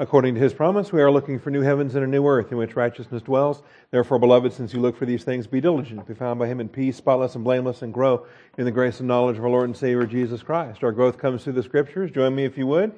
[0.00, 2.58] According to his promise, we are looking for new heavens and a new earth in
[2.58, 3.62] which righteousness dwells.
[3.92, 6.68] Therefore, beloved, since you look for these things, be diligent, be found by him in
[6.68, 8.26] peace, spotless and blameless, and grow
[8.58, 10.82] in the grace and knowledge of our Lord and Savior Jesus Christ.
[10.82, 12.10] Our growth comes through the scriptures.
[12.10, 12.92] Join me if you would.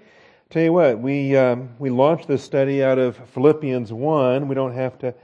[0.49, 4.49] Tell you what, we, um, we launched this study out of Philippians 1.
[4.49, 5.15] We don't have to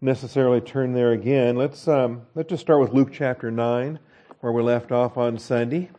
[0.00, 1.56] necessarily turn there again.
[1.56, 3.98] Let's, um, let's just start with Luke chapter 9,
[4.40, 5.90] where we left off on Sunday.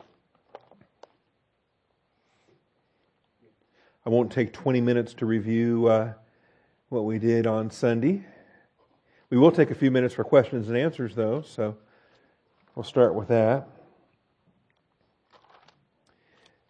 [4.05, 6.13] I won't take 20 minutes to review uh,
[6.87, 8.25] what we did on Sunday.
[9.29, 11.75] We will take a few minutes for questions and answers, though, so
[12.75, 13.67] we'll start with that.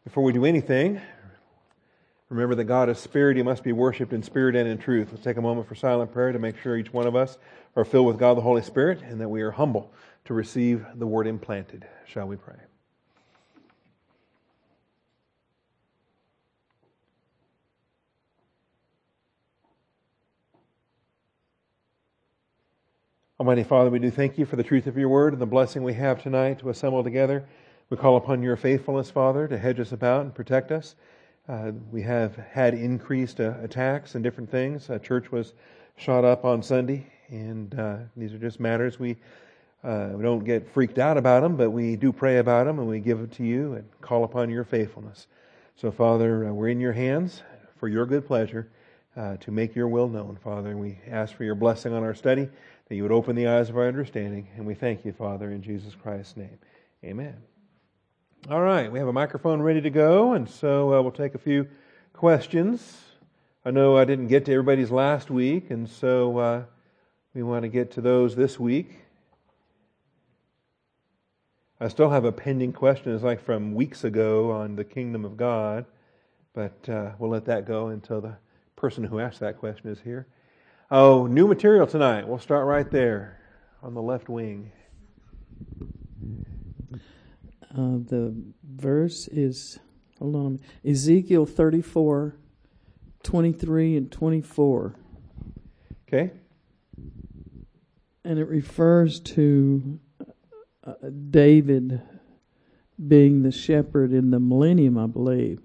[0.04, 0.99] Before we do anything,
[2.30, 3.38] remember that God is spirit.
[3.38, 5.09] He must be worshiped in spirit and in truth.
[5.12, 7.38] Let's take a moment for silent prayer to make sure each one of us
[7.76, 9.93] are filled with God the Holy Spirit and that we are humble
[10.26, 11.88] to receive the word implanted.
[12.07, 12.69] Shall we pray?
[23.40, 25.82] Almighty Father, we do thank you for the truth of your word and the blessing
[25.82, 27.46] we have tonight to assemble together.
[27.90, 30.96] We call upon your faithfulness, Father, to hedge us about and protect us.
[31.48, 34.90] Uh, we have had increased uh, attacks and different things.
[34.90, 35.54] A church was
[35.96, 39.15] shot up on Sunday, and uh, these are just matters we
[39.85, 42.90] uh, we don't get freaked out about them, but we do pray about them and
[42.90, 45.27] we give it to you and call upon your faithfulness.
[45.77, 47.43] So, Father, uh, we're in your hands
[47.77, 48.70] for your good pleasure
[49.15, 50.76] uh, to make your will known, Father.
[50.76, 52.49] We ask for your blessing on our study
[52.90, 54.48] that you would open the eyes of our understanding.
[54.57, 56.57] And we thank you, Father, in Jesus Christ's name.
[57.04, 57.35] Amen.
[58.49, 61.40] All right, we have a microphone ready to go, and so uh, we'll take a
[61.40, 61.68] few
[62.13, 62.98] questions.
[63.63, 66.63] I know I didn't get to everybody's last week, and so uh,
[67.34, 68.96] we want to get to those this week.
[71.79, 75.38] I still have a pending question, it's like from weeks ago on the kingdom of
[75.38, 75.85] God,
[76.53, 78.38] but uh, we'll let that go until the
[78.75, 80.28] person who asked that question is here.
[80.91, 82.28] Oh, new material tonight.
[82.28, 83.40] We'll start right there
[83.84, 84.72] on the left wing.
[87.72, 89.78] Uh, the verse is,
[90.18, 92.36] hold on, Ezekiel 34,
[93.22, 94.96] 23 and 24.
[96.08, 96.31] Okay.
[98.25, 100.00] And it refers to
[100.84, 100.94] uh,
[101.30, 102.02] David
[103.08, 105.62] being the shepherd in the millennium, I believe.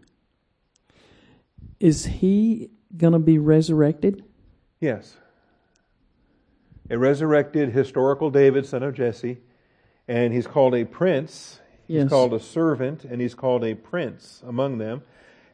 [1.81, 4.23] Is he going to be resurrected?
[4.81, 5.17] Yes.
[6.91, 9.39] A resurrected historical David, son of Jesse,
[10.07, 12.09] and he's called a prince, he's Yes.
[12.11, 15.03] called a servant, and he's called a prince among them.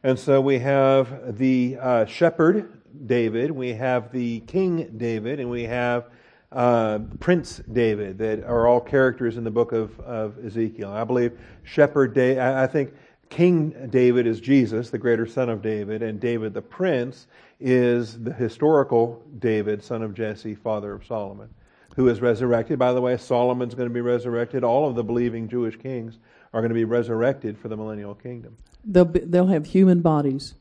[0.03, 5.63] And so we have the uh, shepherd David, we have the king David, and we
[5.63, 6.05] have
[6.51, 10.91] uh, Prince David that are all characters in the book of, of Ezekiel.
[10.91, 12.93] I believe shepherd David, I I think
[13.31, 17.27] King David is Jesus, the greater son of David, and David the prince
[17.61, 21.49] is the historical David, son of Jesse, father of Solomon,
[21.95, 22.77] who is resurrected.
[22.77, 24.65] By the way, Solomon's going to be resurrected.
[24.65, 26.19] All of the believing Jewish kings
[26.53, 28.57] are going to be resurrected for the millennial kingdom.
[28.83, 30.55] They'll, be, they'll have human bodies,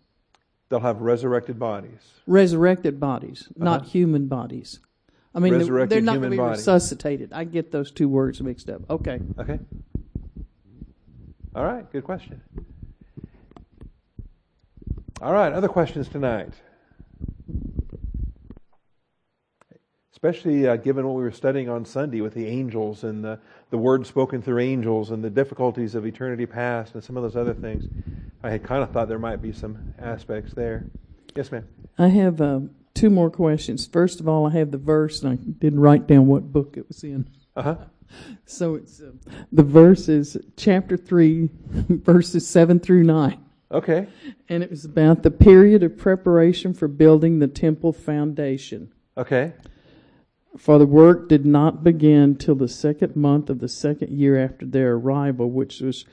[0.69, 1.98] They'll have resurrected bodies.
[2.28, 3.91] resurrected bodies, not Uh-huh.
[3.91, 4.78] human bodies.
[5.34, 6.59] I mean, they're- they're not going to be bodies.
[6.59, 7.32] resuscitated.
[7.32, 8.82] I get those two words mixed up.
[8.88, 9.19] Okay.
[9.41, 9.59] Okay?
[11.54, 12.40] All right, good question.
[15.20, 16.54] All right, other questions tonight?
[20.12, 23.40] Especially uh, given what we were studying on Sunday with the angels and the,
[23.70, 27.36] the word spoken through angels and the difficulties of eternity past and some of those
[27.36, 27.86] other things.
[28.42, 30.86] I had kind of thought there might be some aspects there.
[31.34, 31.66] Yes, ma'am.
[31.98, 32.60] I have uh,
[32.94, 33.86] two more questions.
[33.86, 36.86] First of all, I have the verse, and I didn't write down what book it
[36.86, 37.28] was in.
[37.60, 37.76] Uh huh.
[38.47, 39.12] So it's uh,
[39.53, 44.09] the verse is chapter three, verses seven through nine, Okay.
[44.48, 48.93] and it was about the period of preparation for building the temple foundation.
[49.19, 49.53] Okay.
[50.56, 54.65] For the work did not begin till the second month of the second year after
[54.66, 56.06] their arrival, which was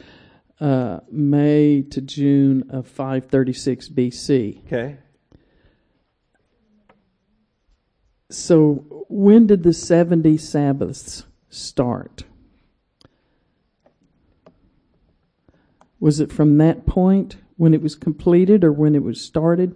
[0.60, 4.66] uh, May to June of 536 BC.
[4.66, 4.98] Okay.
[8.30, 12.24] So, when did the 70 Sabbaths start?
[16.00, 19.76] Was it from that point when it was completed or when it was started?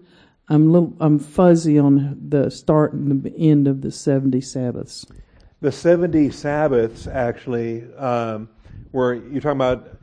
[0.50, 5.06] I'm little, I'm fuzzy on the start and the end of the 70 Sabbaths.
[5.62, 8.50] The 70 Sabbaths actually um,
[8.91, 9.97] were, you're talking about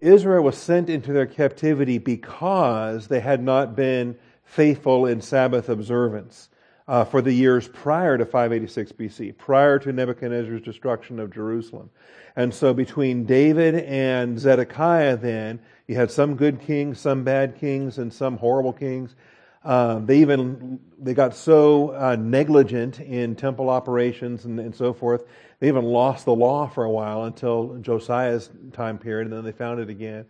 [0.00, 6.48] Israel was sent into their captivity because they had not been faithful in Sabbath observance
[6.90, 11.88] uh, for the years prior to 586 BC, prior to Nebuchadnezzar's destruction of Jerusalem.
[12.34, 17.98] And so between David and Zedekiah, then, you had some good kings, some bad kings,
[17.98, 19.14] and some horrible kings.
[19.62, 25.26] Um, they even they got so uh, negligent in temple operations and, and, so forth.
[25.60, 29.52] They even lost the law for a while until Josiah's time period, and then they
[29.52, 30.24] found it again.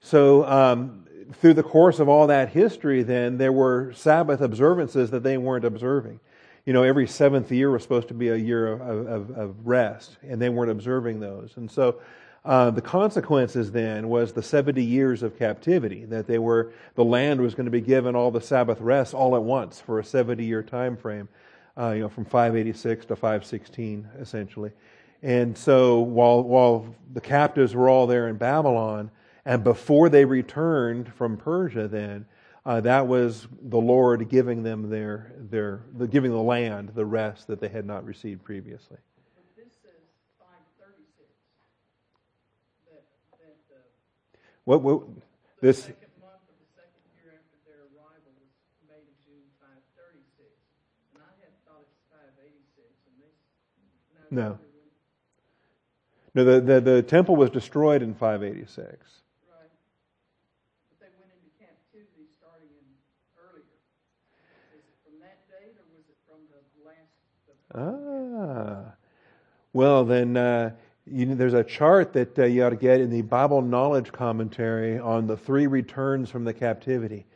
[0.00, 1.04] So um,
[1.34, 5.64] through the course of all that history, then there were Sabbath observances that they weren't
[5.64, 6.20] observing.
[6.66, 10.18] You know, every seventh year was supposed to be a year of, of, of rest,
[10.22, 11.56] and they weren't observing those.
[11.56, 12.00] And so
[12.44, 17.40] uh, the consequences then was the 70 years of captivity, that they were, the land
[17.40, 20.44] was going to be given all the Sabbath rest all at once for a 70
[20.44, 21.28] year time frame,
[21.78, 24.70] uh, you know, from 586 to 516, essentially.
[25.22, 29.10] And so while, while the captives were all there in Babylon,
[29.44, 32.26] and before they returned from Persia, then,
[32.66, 37.46] uh, that was the Lord giving them their, their, the, giving the land the rest
[37.46, 38.98] that they had not received previously.
[44.70, 45.02] What, what
[45.58, 45.90] this?
[45.90, 48.54] second month of the second year after their arrival was
[48.86, 50.46] May to June 536,
[51.10, 52.06] and I had thought it was
[52.38, 53.34] 586, and this.
[54.30, 54.62] No.
[56.38, 58.78] No, the, the, the temple was destroyed in 586.
[58.78, 59.66] Right.
[60.86, 62.86] But they went into captivity starting in
[63.34, 63.74] earlier.
[64.70, 67.10] Is it from that date, or was it from the last?
[67.50, 68.94] The ah.
[69.72, 70.36] Well, then.
[70.36, 70.72] Uh,
[71.06, 74.98] you, there's a chart that uh, you ought to get in the Bible Knowledge Commentary
[74.98, 77.26] on the three returns from the captivity,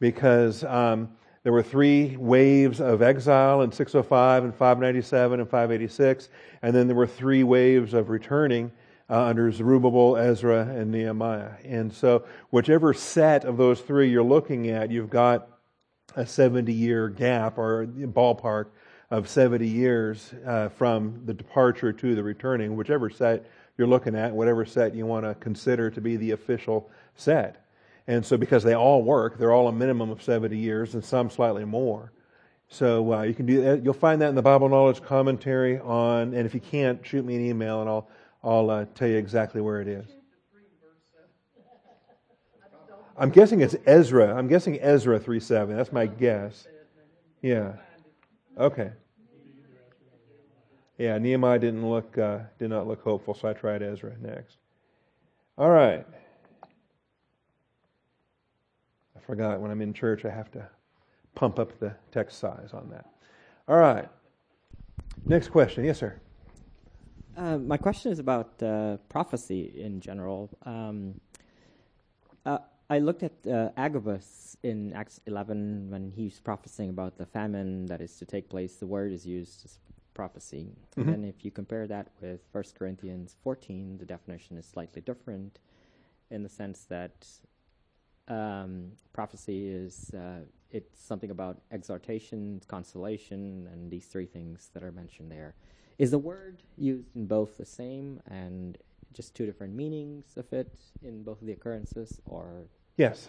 [0.00, 1.10] because um,
[1.42, 6.28] there were three waves of exile in 605 and 597 and 586,
[6.62, 8.72] and then there were three waves of returning
[9.10, 11.52] uh, under Zerubbabel, Ezra, and Nehemiah.
[11.64, 15.48] And so, whichever set of those three you're looking at, you've got
[16.16, 18.66] a 70 year gap or ballpark
[19.10, 23.46] of 70 years uh, from the departure to the returning, whichever set
[23.78, 27.64] you're looking at, whatever set you want to consider to be the official set.
[28.06, 31.30] And so, because they all work, they're all a minimum of 70 years and some
[31.30, 32.12] slightly more.
[32.68, 33.84] So, uh, you can do that.
[33.84, 37.36] You'll find that in the Bible Knowledge Commentary on, and if you can't, shoot me
[37.36, 38.08] an email and I'll,
[38.42, 40.06] I'll uh, tell you exactly where it is.
[43.16, 44.34] I'm guessing it's Ezra.
[44.34, 45.76] I'm guessing Ezra 3 7.
[45.76, 46.66] That's my guess.
[47.42, 47.72] Yeah.
[48.58, 48.90] Okay.
[50.98, 54.56] Yeah, Nehemiah didn't look uh, did not look hopeful, so I tried Ezra next.
[55.56, 56.04] All right.
[59.16, 60.68] I forgot when I'm in church, I have to
[61.36, 63.06] pump up the text size on that.
[63.68, 64.08] All right.
[65.24, 65.84] Next question.
[65.84, 66.20] Yes, sir.
[67.36, 70.50] Uh, my question is about uh, prophecy in general.
[70.64, 71.20] Um,
[72.44, 72.58] uh,
[72.90, 78.00] I looked at uh, Agabus in Acts 11 when he's prophesying about the famine that
[78.00, 78.76] is to take place.
[78.76, 79.78] The word is used as
[80.14, 80.72] prophecy.
[80.96, 81.08] Mm-hmm.
[81.10, 85.58] And if you compare that with 1 Corinthians 14, the definition is slightly different
[86.30, 87.26] in the sense that
[88.26, 90.40] um, prophecy is uh,
[90.70, 95.54] it's something about exhortation, consolation, and these three things that are mentioned there.
[95.98, 98.78] Is the word used in both the same and
[99.12, 102.66] just two different meanings of it in both of the occurrences, or
[102.98, 103.28] Yes.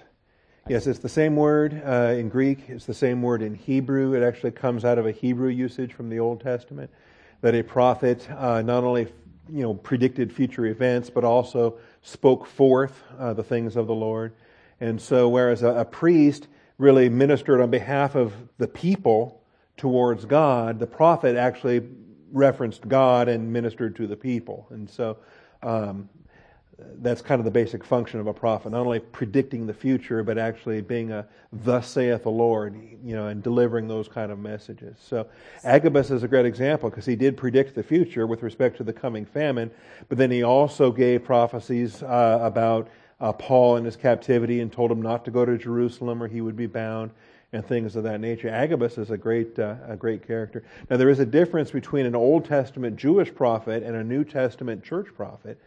[0.68, 2.64] Yes, it's the same word uh, in Greek.
[2.70, 4.16] It's the same word in Hebrew.
[4.16, 6.90] It actually comes out of a Hebrew usage from the Old Testament
[7.42, 9.14] that a prophet uh, not only
[9.48, 14.34] you know predicted future events but also spoke forth uh, the things of the Lord.
[14.82, 16.48] And so, whereas a, a priest
[16.80, 19.40] really ministered on behalf of the people
[19.78, 21.88] towards God, the prophet actually
[22.32, 24.66] referenced God and ministered to the people.
[24.72, 25.18] And so,
[25.62, 26.10] um,
[27.02, 30.38] that's kind of the basic function of a prophet, not only predicting the future, but
[30.38, 34.98] actually being a thus saith the Lord, you know, and delivering those kind of messages.
[35.00, 35.28] So
[35.64, 38.94] Agabus is a great example because he did predict the future with respect to the
[38.94, 39.72] coming famine,
[40.10, 44.92] but then he also gave prophecies uh, about uh, Paul in his captivity and told
[44.92, 47.12] him not to go to Jerusalem or he would be bound
[47.52, 48.50] and things of that nature.
[48.50, 50.64] Agabus is a great, uh, a great character.
[50.90, 54.84] Now, there is a difference between an Old Testament Jewish prophet and a New Testament
[54.84, 55.60] church prophet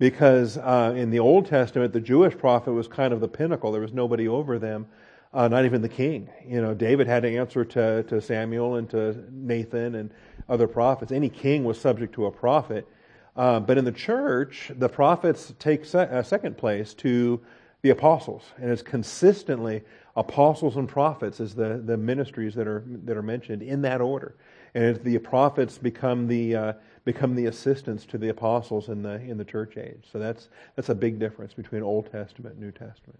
[0.00, 3.70] because uh, in the Old Testament, the Jewish prophet was kind of the pinnacle.
[3.70, 4.86] There was nobody over them,
[5.34, 6.30] uh, not even the king.
[6.44, 10.10] You know, David had to answer to, to Samuel and to Nathan and
[10.48, 11.12] other prophets.
[11.12, 12.88] Any king was subject to a prophet.
[13.36, 17.38] Uh, but in the church, the prophets take se- uh, second place to
[17.82, 19.82] the apostles, and it's consistently
[20.16, 24.34] apostles and prophets as the, the ministries that are that are mentioned in that order.
[24.74, 26.72] And the prophets become the uh,
[27.04, 30.04] become the assistants to the apostles in the in the church age.
[30.12, 33.18] So that's that's a big difference between Old Testament and New Testament.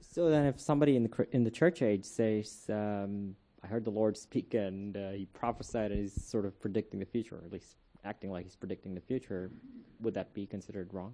[0.00, 3.90] So then, if somebody in the in the church age says, um, "I heard the
[3.90, 7.52] Lord speak and uh, He prophesied," and he's sort of predicting the future, or at
[7.52, 9.50] least acting like he's predicting the future,
[10.00, 11.12] would that be considered wrong?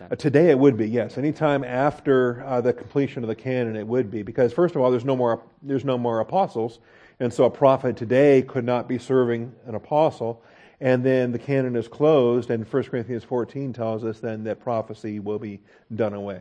[0.00, 1.18] Uh, Today it would be, yes.
[1.18, 4.90] Anytime after uh, the completion of the canon, it would be because first of all,
[4.90, 6.78] there's no more there's no more apostles,
[7.20, 10.42] and so a prophet today could not be serving an apostle.
[10.80, 15.18] And then the canon is closed, and 1 Corinthians 14 tells us then that prophecy
[15.20, 15.60] will be
[15.94, 16.40] done away,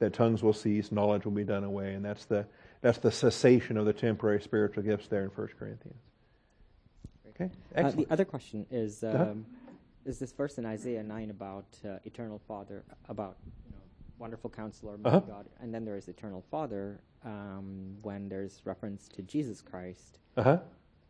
[0.00, 2.44] that tongues will cease, knowledge will be done away, and that's the
[2.82, 5.98] that's the cessation of the temporary spiritual gifts there in 1 Corinthians.
[7.30, 9.34] Okay, Uh, the other question is um, Uh-huh.
[10.04, 13.36] is this verse in Isaiah 9 about uh, eternal Father, about
[14.18, 15.20] wonderful counselor, Uh-huh.
[15.20, 20.42] God, and then there is eternal Father um, when there's reference to Jesus Christ, Uh
[20.42, 20.58] huh.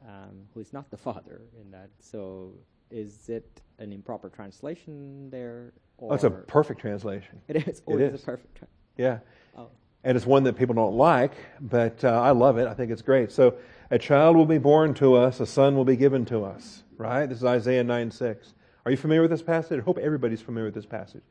[0.07, 1.91] um, who is not the Father in that.
[2.01, 2.53] So
[2.91, 5.73] is it an improper translation there?
[5.99, 7.41] Or That's a perfect translation.
[7.49, 7.83] It is.
[7.87, 8.59] It is a perfect.
[8.59, 9.19] Tra- Yeah.
[9.57, 9.69] oh.
[10.05, 12.67] and it's one that people don't like, but uh, I love it.
[12.69, 13.33] I think it's great.
[13.33, 13.57] So,
[13.91, 16.83] a child will be born to us, a son will be given to us.
[16.99, 17.27] Right?
[17.27, 18.55] This is Isaiah 9 6.
[18.85, 19.81] Are you familiar with this passage?
[19.81, 21.23] I hope everybody's familiar with this passage.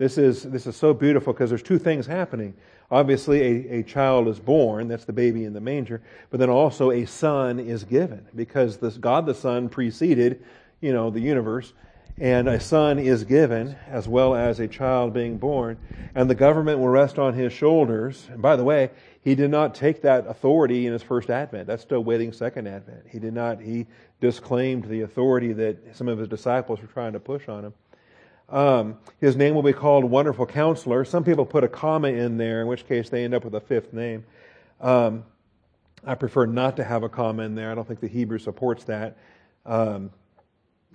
[0.00, 2.54] This is, this is so beautiful because there's two things happening.
[2.90, 6.90] Obviously, a, a child is born, that's the baby in the manger, but then also
[6.90, 10.42] a son is given because this God the Son preceded,
[10.80, 11.74] you know, the universe
[12.16, 15.76] and a son is given as well as a child being born
[16.14, 18.26] and the government will rest on his shoulders.
[18.32, 18.92] And by the way
[19.22, 21.66] he did not take that authority in his first advent.
[21.66, 23.02] That's still waiting second advent.
[23.06, 23.86] He did not he
[24.18, 27.74] disclaimed the authority that some of his disciples were trying to push on him
[28.50, 31.04] um, his name will be called wonderful counselor.
[31.04, 33.60] Some people put a comma in there in which case they end up with a
[33.60, 34.24] fifth name.
[34.80, 35.24] Um,
[36.04, 37.70] i prefer not to have a comma in there.
[37.70, 39.18] I don't think the hebrew supports that.
[39.66, 40.10] Um,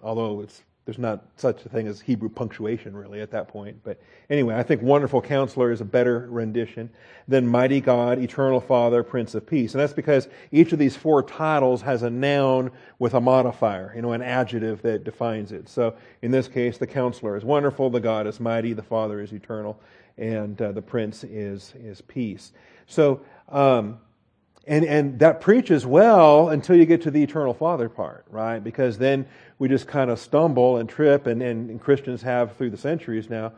[0.01, 3.77] although it's there's not such a thing as Hebrew punctuation really at that point.
[3.83, 3.99] But
[4.29, 6.91] anyway, I think wonderful counselor is a better rendition
[7.27, 9.73] than mighty God, eternal Father, Prince of Peace.
[9.73, 14.03] And that's because each of these four titles has a noun with a modifier, you
[14.03, 15.67] know, an adjective that defines it.
[15.67, 19.33] So in this case, the counselor is wonderful, the God is mighty, the Father is
[19.33, 19.79] eternal,
[20.19, 22.51] and uh, the Prince is, is peace.
[22.85, 23.99] So, um,
[24.67, 28.59] and, and that preaches well until you get to the eternal Father part, right?
[28.59, 29.27] Because then
[29.59, 33.29] we just kind of stumble and trip, and, and, and Christians have through the centuries
[33.29, 33.53] now.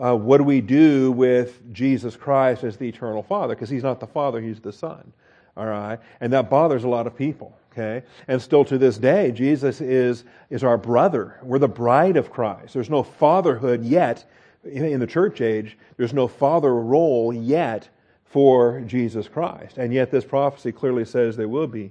[0.00, 3.54] Uh, what do we do with Jesus Christ as the eternal Father?
[3.54, 5.12] Because he's not the Father, he's the Son.
[5.56, 5.98] All right?
[6.20, 8.06] And that bothers a lot of people, okay?
[8.28, 11.38] And still to this day, Jesus is, is our brother.
[11.42, 12.74] We're the bride of Christ.
[12.74, 14.24] There's no fatherhood yet
[14.64, 17.88] in the church age, there's no father role yet
[18.30, 19.76] for Jesus Christ.
[19.76, 21.90] And yet this prophecy clearly says there will be.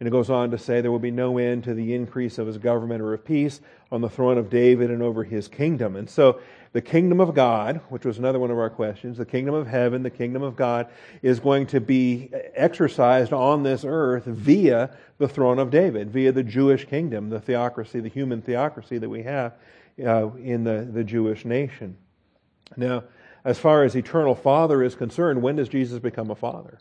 [0.00, 2.46] And it goes on to say there will be no end to the increase of
[2.46, 3.60] his government or of peace
[3.92, 5.94] on the throne of David and over his kingdom.
[5.94, 6.40] And so
[6.72, 10.02] the kingdom of God, which was another one of our questions, the kingdom of heaven,
[10.02, 10.88] the kingdom of God,
[11.22, 16.42] is going to be exercised on this earth via the throne of David, via the
[16.42, 19.52] Jewish kingdom, the theocracy, the human theocracy that we have
[20.04, 21.96] uh, in the, the Jewish nation.
[22.76, 23.04] Now,
[23.44, 26.78] as far as eternal father is concerned, when does Jesus become a father?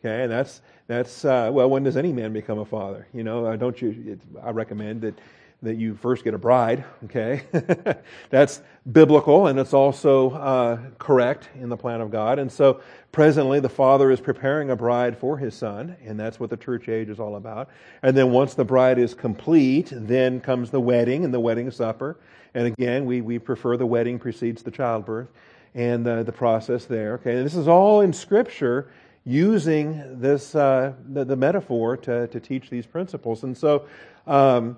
[0.00, 3.08] Okay, and that's that's uh, well, when does any man become a father?
[3.12, 4.18] You know, uh, don't you?
[4.42, 5.18] I recommend that
[5.62, 6.84] that you first get a bride.
[7.06, 7.42] Okay,
[8.30, 8.62] that's
[8.92, 12.38] biblical and it's also uh, correct in the plan of God.
[12.38, 16.48] And so, presently, the father is preparing a bride for his son, and that's what
[16.48, 17.68] the church age is all about.
[18.02, 22.18] And then, once the bride is complete, then comes the wedding and the wedding supper.
[22.54, 25.28] And again, we we prefer the wedding precedes the childbirth
[25.74, 27.14] and uh, the process there.
[27.14, 28.90] Okay, and this is all in Scripture
[29.24, 33.42] using this uh, the, the, metaphor to to teach these principles.
[33.44, 33.86] And so.
[34.26, 34.76] Um,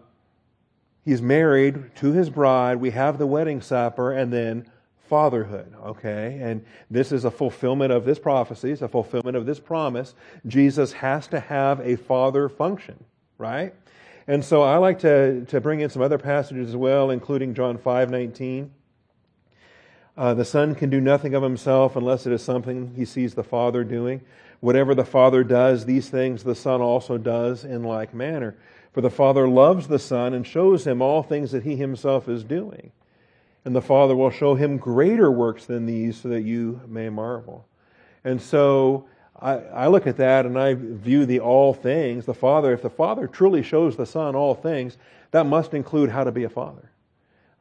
[1.04, 2.76] he's married to his bride.
[2.76, 4.70] We have the wedding supper, and then
[5.10, 5.74] fatherhood.
[5.84, 8.70] Okay, and this is a fulfillment of this prophecy.
[8.70, 10.14] It's a fulfillment of this promise.
[10.46, 13.02] Jesus has to have a father function,
[13.36, 13.74] right?
[14.28, 17.76] And so I like to to bring in some other passages as well, including John
[17.76, 18.70] five nineteen.
[20.20, 23.42] Uh, the Son can do nothing of himself unless it is something he sees the
[23.42, 24.20] Father doing.
[24.60, 28.54] Whatever the Father does, these things the Son also does in like manner.
[28.92, 32.44] For the Father loves the Son and shows him all things that he himself is
[32.44, 32.92] doing.
[33.64, 37.66] And the Father will show him greater works than these so that you may marvel.
[38.22, 39.06] And so
[39.40, 42.26] I, I, look at that and I view the all things.
[42.26, 44.98] The Father, if the Father truly shows the Son all things,
[45.30, 46.89] that must include how to be a father.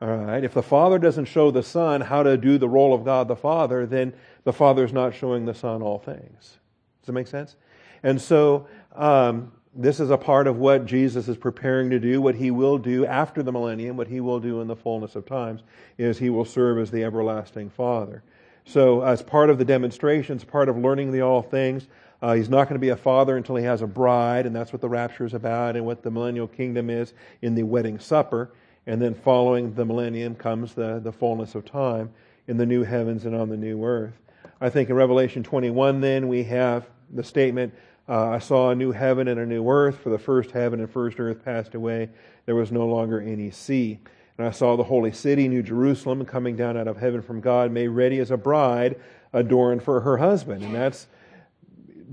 [0.01, 0.43] All right.
[0.43, 3.35] If the Father doesn't show the Son how to do the role of God the
[3.35, 4.13] Father, then
[4.45, 6.57] the Father is not showing the Son all things.
[7.01, 7.57] Does that make sense?
[8.03, 12.35] And so, um, this is a part of what Jesus is preparing to do, what
[12.35, 15.61] he will do after the millennium, what he will do in the fullness of times,
[15.97, 18.23] is he will serve as the everlasting Father.
[18.65, 21.87] So, as part of the demonstrations, part of learning the all things,
[22.21, 24.73] uh, he's not going to be a father until he has a bride, and that's
[24.73, 28.51] what the rapture is about, and what the millennial kingdom is in the wedding supper.
[28.89, 32.09] And then following the millennium comes the, the fullness of time
[32.47, 34.15] in the new heavens and on the new earth.
[34.59, 37.71] I think in Revelation 21, then, we have the statement,
[38.07, 40.89] uh, I saw a new heaven and a new earth, for the first heaven and
[40.89, 42.09] first earth passed away.
[42.47, 43.99] There was no longer any sea.
[44.39, 47.71] And I saw the holy city, New Jerusalem, coming down out of heaven from God,
[47.71, 48.99] made ready as a bride
[49.33, 50.63] adorned for her husband.
[50.63, 51.05] And that's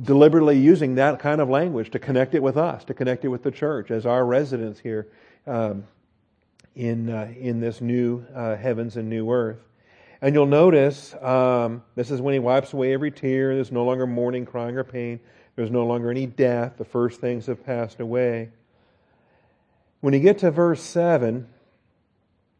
[0.02, 3.44] deliberately using that kind of language to connect it with us, to connect it with
[3.44, 5.08] the church as our residence here
[5.46, 5.84] um,
[6.76, 9.58] in, uh, in this new uh, heavens and new earth.
[10.20, 13.54] And you'll notice um, this is when he wipes away every tear.
[13.54, 15.20] There's no longer mourning, crying, or pain.
[15.56, 16.74] There's no longer any death.
[16.76, 18.50] The first things have passed away.
[20.00, 21.48] When you get to verse 7,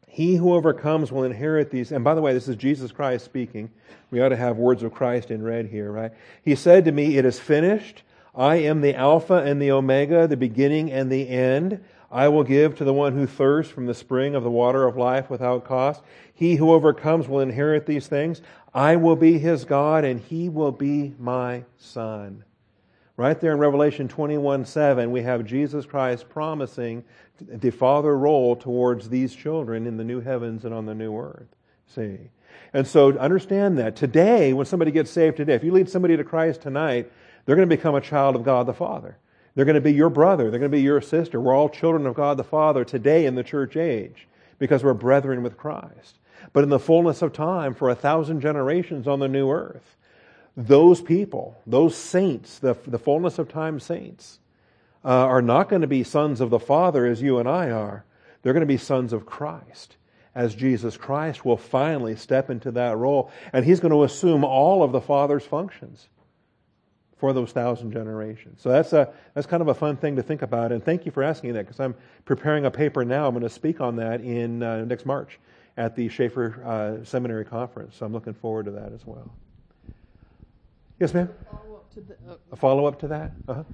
[0.08, 1.92] he who overcomes will inherit these.
[1.92, 3.70] And by the way, this is Jesus Christ speaking.
[4.11, 6.12] We ought to have words of Christ in red here, right?
[6.42, 8.02] He said to me, It is finished.
[8.35, 11.82] I am the Alpha and the Omega, the beginning and the end.
[12.11, 14.97] I will give to the one who thirsts from the spring of the water of
[14.97, 16.03] life without cost.
[16.33, 18.43] He who overcomes will inherit these things.
[18.73, 22.45] I will be his God, and he will be my son.
[23.17, 27.03] Right there in Revelation 21 7, we have Jesus Christ promising
[27.41, 31.49] the father role towards these children in the new heavens and on the new earth.
[31.87, 32.19] See?
[32.73, 33.97] And so understand that.
[33.97, 37.11] Today, when somebody gets saved today, if you lead somebody to Christ tonight,
[37.45, 39.17] they're going to become a child of God the Father.
[39.57, 40.51] They're going to be your brother.
[40.51, 41.41] They're going to be your sister.
[41.41, 45.43] We're all children of God the Father today in the church age because we're brethren
[45.43, 46.19] with Christ.
[46.53, 49.97] But in the fullness of time, for a thousand generations on the new earth,
[50.59, 54.39] those people, those saints, the, the fullness of time saints,
[55.03, 58.05] uh, are not going to be sons of the Father as you and I are.
[58.43, 59.97] They're going to be sons of Christ,
[60.35, 63.31] as Jesus Christ will finally step into that role.
[63.55, 66.09] And he's going to assume all of the Father's functions
[67.16, 68.61] for those thousand generations.
[68.61, 70.73] So that's a that's kind of a fun thing to think about.
[70.73, 71.94] And thank you for asking that because I'm
[72.25, 73.26] preparing a paper now.
[73.26, 75.38] I'm going to speak on that in uh, next March
[75.76, 77.96] at the Chafer uh, Seminary Conference.
[77.96, 79.30] So I'm looking forward to that as well.
[80.99, 81.28] Yes, ma'am.
[82.52, 83.32] A follow up to that.
[83.49, 83.64] Uh-huh.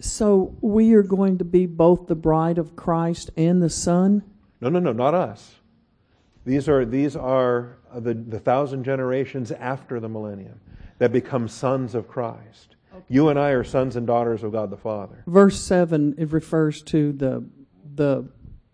[0.00, 4.22] So we are going to be both the bride of Christ and the Son.
[4.60, 5.56] No, no, no, not us.
[6.44, 10.60] These are these are the the thousand generations after the millennium
[10.96, 12.76] that become sons of Christ.
[13.08, 15.22] You and I are sons and daughters of God the Father.
[15.26, 17.44] Verse seven it refers to the
[17.94, 18.28] the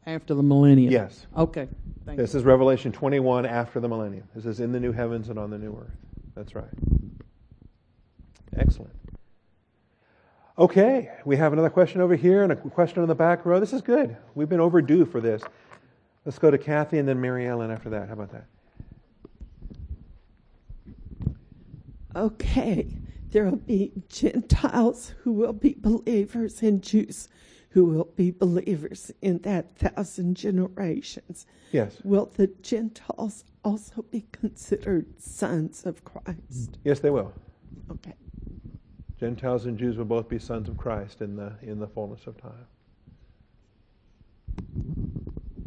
[0.06, 0.92] after the millennium.
[0.92, 1.26] Yes.
[1.36, 1.68] Okay.
[2.04, 2.40] Thank This you.
[2.40, 4.28] is Revelation 21 after the millennium.
[4.34, 5.96] This is in the new heavens and on the new earth.
[6.34, 6.68] That's right.
[8.56, 8.92] Excellent.
[10.56, 13.58] Okay, we have another question over here and a question in the back row.
[13.58, 14.16] This is good.
[14.36, 15.42] We've been overdue for this.
[16.24, 18.06] Let's go to Kathy and then Mary Ellen after that.
[18.06, 18.44] How about that?
[22.16, 22.86] Okay,
[23.34, 27.28] there will be Gentiles who will be believers and Jews
[27.70, 31.44] who will be believers in that thousand generations.
[31.72, 31.96] Yes.
[32.04, 36.78] Will the Gentiles also be considered sons of Christ?
[36.84, 37.32] Yes, they will.
[37.90, 38.12] Okay.
[39.18, 42.40] Gentiles and Jews will both be sons of Christ in the in the fullness of
[42.40, 42.66] time.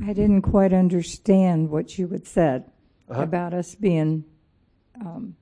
[0.01, 2.63] I didn't quite understand what you had said
[3.09, 3.23] Uh-huh.
[3.23, 4.23] about us being
[5.01, 5.35] um,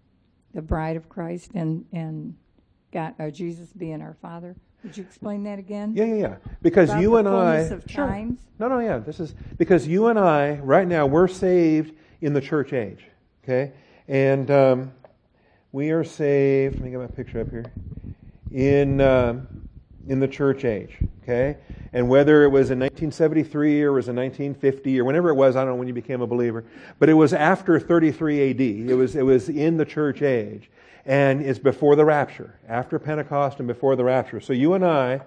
[0.56, 2.36] the bride of Christ and and
[2.92, 4.56] God, uh, Jesus being our Father.
[4.84, 5.94] Would you explain that again?
[5.96, 6.36] Yeah, yeah, yeah.
[6.62, 8.08] Because About you and I Sure.
[8.08, 8.40] times?
[8.58, 9.00] No, no, yeah.
[9.00, 13.04] This is because you and I right now we're saved in the church age.
[13.44, 13.74] Okay,
[14.08, 14.92] and um,
[15.72, 16.76] we are saved.
[16.76, 17.66] Let me get my picture up here.
[18.52, 19.65] In um,
[20.08, 20.98] in the church age.
[21.24, 21.58] Okay,
[21.94, 25.56] and whether it was in 1973 or it was in 1950 or whenever it was,
[25.56, 26.64] I don't know when you became a believer,
[27.00, 28.86] but it was after 33 A.D.
[28.90, 30.70] It was it was in the church age,
[31.06, 34.40] and it's before the rapture, after Pentecost and before the rapture.
[34.40, 35.22] So you and I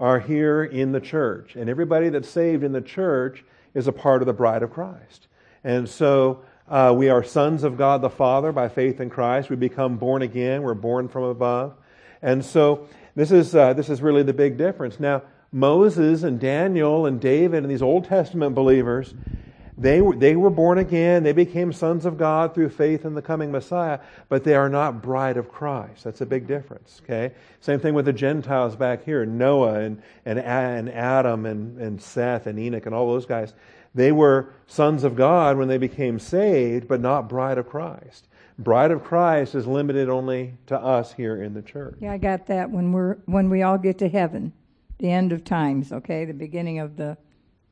[0.00, 3.44] are here in the church, and everybody that's saved in the church
[3.74, 5.28] is a part of the bride of Christ.
[5.62, 9.50] And so uh, we are sons of God the Father by faith in Christ.
[9.50, 10.62] We become born again.
[10.62, 11.74] We're born from above.
[12.22, 14.98] And so this is, uh, this is really the big difference.
[14.98, 15.22] Now,
[15.52, 19.14] Moses and Daniel and David and these Old Testament believers,
[19.78, 21.22] they were, they were born again.
[21.22, 25.02] They became sons of God through faith in the coming Messiah, but they are not
[25.02, 26.04] bride of Christ.
[26.04, 27.34] That's a big difference, okay?
[27.60, 32.46] Same thing with the Gentiles back here Noah and, and, and Adam and, and Seth
[32.46, 33.54] and Enoch and all those guys.
[33.94, 38.26] They were sons of God when they became saved, but not bride of Christ.
[38.58, 41.96] Bride of Christ is limited only to us here in the church.
[42.00, 44.52] Yeah, I got that when we're when we all get to heaven,
[44.98, 45.92] the end of times.
[45.92, 47.16] Okay, the beginning of the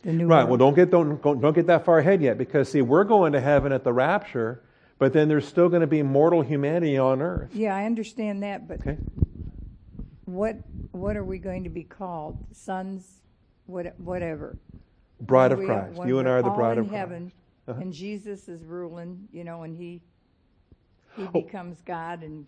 [0.02, 0.26] the new.
[0.26, 0.38] Right.
[0.38, 0.48] world.
[0.50, 3.40] Well, don't get don't, don't get that far ahead yet, because see, we're going to
[3.40, 4.60] heaven at the rapture,
[4.98, 7.50] but then there's still going to be mortal humanity on earth.
[7.54, 8.98] Yeah, I understand that, but Okay.
[10.24, 10.56] what
[10.90, 12.38] what are we going to be called?
[12.52, 13.20] Sons,
[13.66, 14.58] what, whatever.
[15.20, 16.00] Bride of Christ.
[16.06, 17.36] You and I are the bride of heaven, Christ.
[17.68, 17.80] Uh-huh.
[17.80, 20.02] and Jesus is ruling, you know, and he
[21.16, 21.30] he Oh.
[21.42, 22.46] becomes God and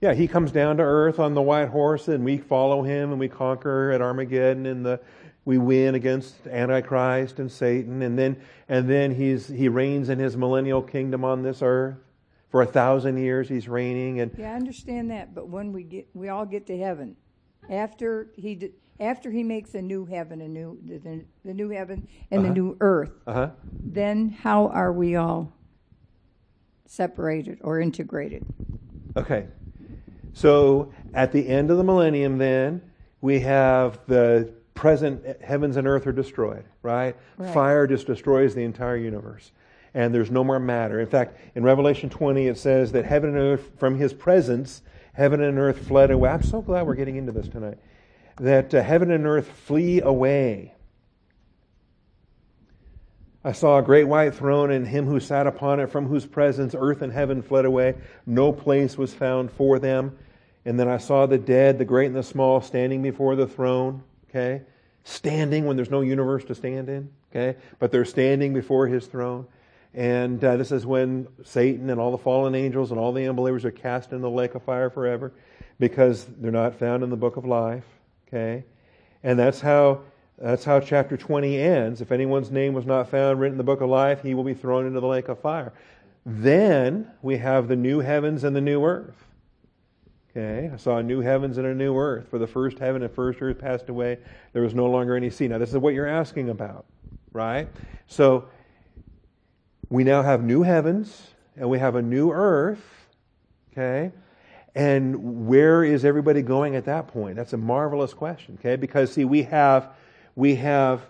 [0.00, 3.20] Yeah, he comes down to earth on the white horse, and we follow him, and
[3.20, 5.00] we conquer at Armageddon, and the
[5.44, 8.36] we win against Antichrist and Satan, and then
[8.68, 11.96] and then he's he reigns in his millennial kingdom on this earth
[12.50, 13.48] for a thousand years.
[13.48, 16.76] He's reigning, and Yeah, I understand that, but when we get, we all get to
[16.78, 17.16] heaven,
[17.70, 22.44] after he after he makes a new heaven, a new the, the, new heaven and
[22.44, 23.50] the new earth, uh huh.
[23.82, 25.52] then how are we all
[26.92, 28.44] separated or integrated?
[29.16, 29.46] Okay.
[30.34, 32.82] So at the end of the millennium, then,
[33.22, 37.16] we have the present heavens and earth are destroyed, right?
[37.38, 37.54] Right.
[37.54, 39.52] Fire just destroys the entire universe.
[39.94, 41.00] And there's no more matter.
[41.00, 44.82] In fact, in Revelation 20, it says that heaven and earth, from his presence,
[45.14, 46.30] heaven and earth fled away.
[46.30, 47.78] I'm so glad we're getting into this tonight.
[48.38, 50.74] That uh, heaven and earth flee away.
[53.44, 56.76] I saw a great white throne and him who sat upon it, from whose presence
[56.78, 57.96] earth and heaven fled away.
[58.24, 60.16] No place was found for them.
[60.64, 64.04] And then I saw the dead, the great and the small, standing before the throne.
[64.30, 64.62] Okay?
[65.02, 67.10] Standing when there's no universe to stand in.
[67.30, 67.58] Okay?
[67.80, 69.46] But they're standing before his throne.
[69.92, 73.64] And uh, this is when Satan and all the fallen angels and all the unbelievers
[73.64, 75.32] are cast in the lake of fire forever
[75.80, 77.84] because they're not found in the book of life.
[78.28, 78.64] Okay?
[79.24, 80.02] And that's how
[80.42, 82.00] that's how chapter 20 ends.
[82.00, 84.54] If anyone's name was not found written in the book of life, he will be
[84.54, 85.72] thrown into the lake of fire.
[86.26, 89.24] Then we have the new heavens and the new earth.
[90.30, 92.26] Okay, I saw new heavens and a new earth.
[92.28, 94.18] For the first heaven and first earth passed away,
[94.52, 95.46] there was no longer any sea.
[95.46, 96.86] Now, this is what you're asking about,
[97.32, 97.68] right?
[98.08, 98.46] So,
[99.90, 102.82] we now have new heavens and we have a new earth.
[103.70, 104.10] Okay,
[104.74, 107.36] and where is everybody going at that point?
[107.36, 108.58] That's a marvelous question.
[108.58, 109.92] Okay, because see, we have
[110.34, 111.02] we have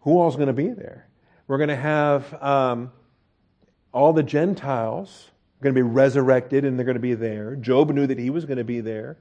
[0.00, 1.08] who all's going to be there?
[1.46, 2.92] We're going to have um,
[3.92, 5.30] all the Gentiles
[5.60, 7.54] going to be resurrected and they're going to be there.
[7.56, 9.18] Job knew that he was going to be there.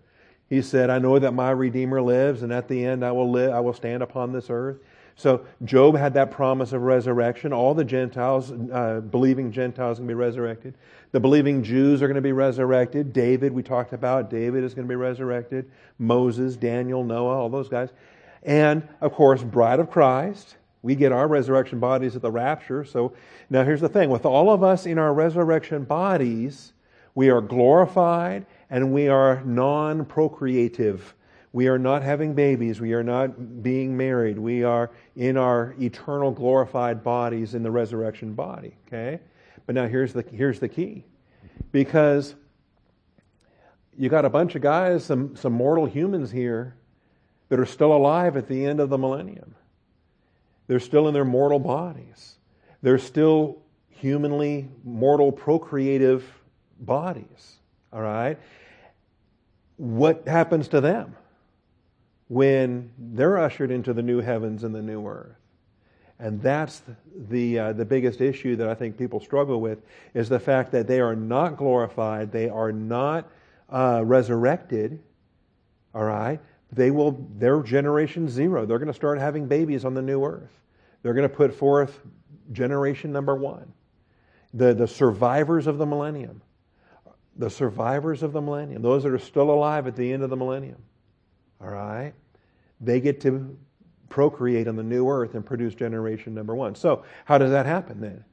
[0.50, 3.54] He said, I know that my Redeemer lives, and at the end I will live,
[3.54, 4.80] I will stand upon this earth.
[5.22, 7.54] So Job had that promise of resurrection.
[7.54, 10.74] All the Gentiles, uh, believing Gentiles, going to be resurrected.
[11.12, 13.14] The believing Jews are going to be resurrected.
[13.14, 15.70] David, we talked about, David is going to be resurrected.
[16.00, 17.90] Moses, Daniel, Noah, all those guys.
[18.42, 20.58] And, of course, bride of Christ.
[20.82, 22.84] We get our resurrection bodies at the rapture.
[22.84, 23.14] So
[23.52, 26.74] now here's the thing with all of us in our resurrection bodies,
[27.14, 31.14] we are glorified and we are non procreative.
[31.54, 32.80] We are not having babies.
[32.80, 34.40] We are not being married.
[34.40, 38.76] We are in our eternal glorified bodies in the resurrection body.
[38.88, 39.20] Okay?
[39.66, 41.04] But now here's the, here's the key.
[41.72, 42.36] Because
[43.98, 46.76] you got a bunch of guys, some, some mortal humans here,
[47.50, 49.56] that are still alive at the end of the millennium.
[50.68, 52.38] They're still in their mortal bodies.
[52.82, 56.24] They're still humanly mortal procreative
[56.80, 57.58] bodies.
[57.92, 58.40] All right?
[59.76, 61.18] What happens to them
[62.32, 65.36] when they're ushered into the new heavens and the new earth?
[66.18, 66.82] And that's
[67.28, 69.80] the, uh, the biggest issue that I think people struggle with
[70.14, 73.30] is the fact that they are not glorified, they are not
[73.70, 75.02] uh, resurrected.
[75.94, 76.40] All right?
[76.72, 78.66] They will, their generation zero.
[78.66, 80.58] They're going to start having babies on the new earth.
[81.04, 82.00] They're going to put forth
[82.54, 83.74] generation number one.
[84.54, 86.42] The, the survivors of the millennium.
[87.36, 88.82] The survivors of the millennium.
[88.84, 90.82] Those that are still alive at the end of the millennium.
[91.62, 92.14] All right?
[92.80, 93.58] They get to
[94.10, 96.76] procreate on the new earth and produce generation number one.
[96.76, 98.26] So, how does that happen then?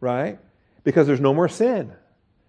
[0.00, 0.38] Right?
[0.84, 1.92] Because there's no more sin.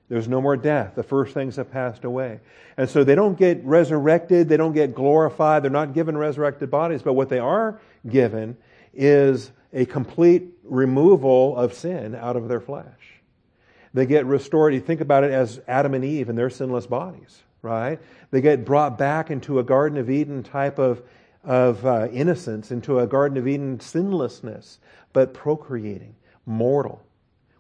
[0.10, 0.96] There's no more death.
[0.96, 2.40] The first things have passed away.
[2.78, 7.02] And so they don't get resurrected, they don't get glorified, they're not given resurrected bodies,
[7.02, 8.56] but what they are given
[8.94, 12.86] is a complete removal of sin out of their flesh.
[13.94, 14.74] They get restored.
[14.74, 18.00] You think about it as Adam and Eve and their sinless bodies, right?
[18.32, 21.02] They get brought back into a Garden of Eden type of,
[21.44, 24.80] of uh, innocence, into a Garden of Eden sinlessness,
[25.14, 26.16] but procreating,
[26.46, 27.04] mortal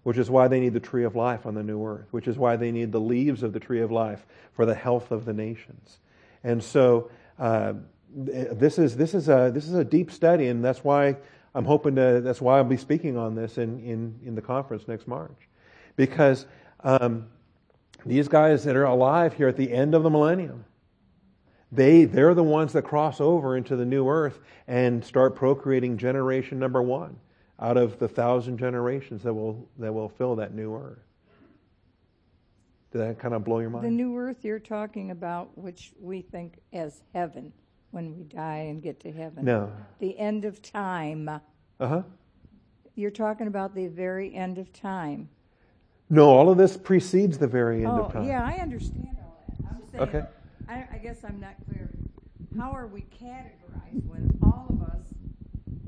[0.07, 2.37] which is why they need the tree of life on the new earth, which is
[2.37, 5.33] why they need the leaves of the tree of life for the health of the
[5.33, 5.99] nations.
[6.45, 7.73] And so uh,
[8.15, 11.17] this is this is a this is a deep study, and that's why
[11.53, 12.21] I'm hoping to.
[12.21, 15.49] That's why I'll be speaking on this in in, in the conference next March,
[15.97, 16.45] because
[16.85, 17.27] um,
[18.05, 20.65] these guys that are alive here at the end of the millennium,
[21.71, 26.59] they they're the ones that cross over into the new earth and start procreating generation
[26.59, 27.17] number one
[27.59, 30.99] out of the thousand generations that will that will fill that new earth.
[32.91, 33.85] Did that kind of blow your mind?
[33.85, 37.51] The new earth you're talking about, which we think as heaven
[37.91, 39.43] when we die and get to heaven.
[39.43, 39.71] No.
[39.99, 41.27] The end of time.
[41.27, 41.39] Uh
[41.79, 42.01] huh.
[42.95, 45.29] You're talking about the very end of time.
[46.09, 48.25] No, all of this precedes the very end oh, of time.
[48.25, 49.69] yeah, I understand all that.
[49.69, 50.21] I'm saying, Okay.
[50.69, 51.89] I, I guess I'm not clear.
[52.57, 55.05] How are we categorized when all of us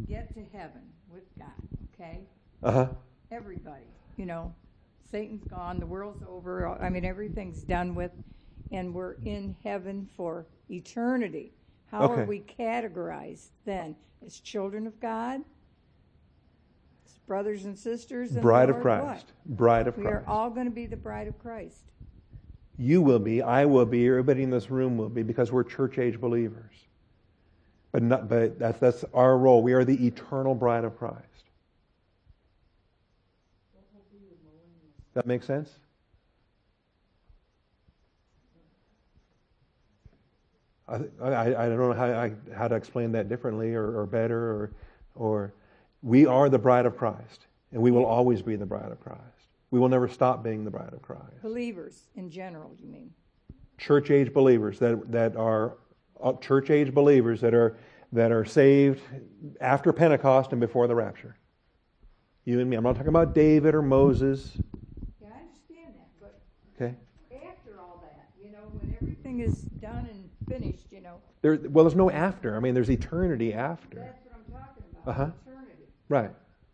[0.08, 1.47] get to heaven with God?
[1.93, 2.19] Okay,
[2.63, 2.88] Uh huh.
[3.32, 3.86] everybody.
[4.17, 4.53] You know,
[5.10, 6.67] Satan's gone, the world's over.
[6.67, 8.12] I mean, everything's done with,
[8.71, 11.53] and we're in heaven for eternity.
[11.91, 12.21] How Okay.
[12.21, 13.95] are we categorized then?
[14.25, 15.41] As children of God?
[17.30, 18.32] Brothers and sisters?
[18.32, 19.28] Bride of Christ.
[19.46, 19.56] What?
[19.56, 21.84] Bride of We are all going to be the bride of Christ.
[22.76, 26.00] You will be, I will be, everybody in this room will be, because we're church
[26.00, 26.74] age believers.
[27.92, 29.62] But not, but that's that's our role.
[29.62, 31.44] We are the eternal bride of Christ.
[35.13, 35.70] That makes sense?
[40.88, 44.39] I, I, I don't know how, I, how to explain that differently or, or better
[44.39, 44.72] or,
[45.13, 45.54] or
[46.02, 49.22] we are the bride of Christ and we will always be the bride of Christ.
[49.72, 53.12] We will never stop being the bride of Christ Believers in general, you mean?
[53.78, 55.78] church age believers that that are
[56.22, 57.78] uh, church age believers that are
[58.12, 59.02] that are saved
[59.62, 61.38] after Pentecost and before the rapture.
[62.46, 62.76] You and me.
[62.76, 64.52] I'm not talking about David or Moses.
[65.22, 66.42] Yeah, I understand that, but
[66.76, 66.96] Okay.
[67.48, 71.86] after all that, you know, when everything is done and finished, you know, There, well,
[71.86, 72.56] there's no after.
[72.58, 74.00] I mean, there's eternity after.
[74.00, 75.12] that's what I'm talking about.
[75.12, 75.24] Uh-huh.
[75.24, 75.49] Eternity.
[76.10, 76.32] Right.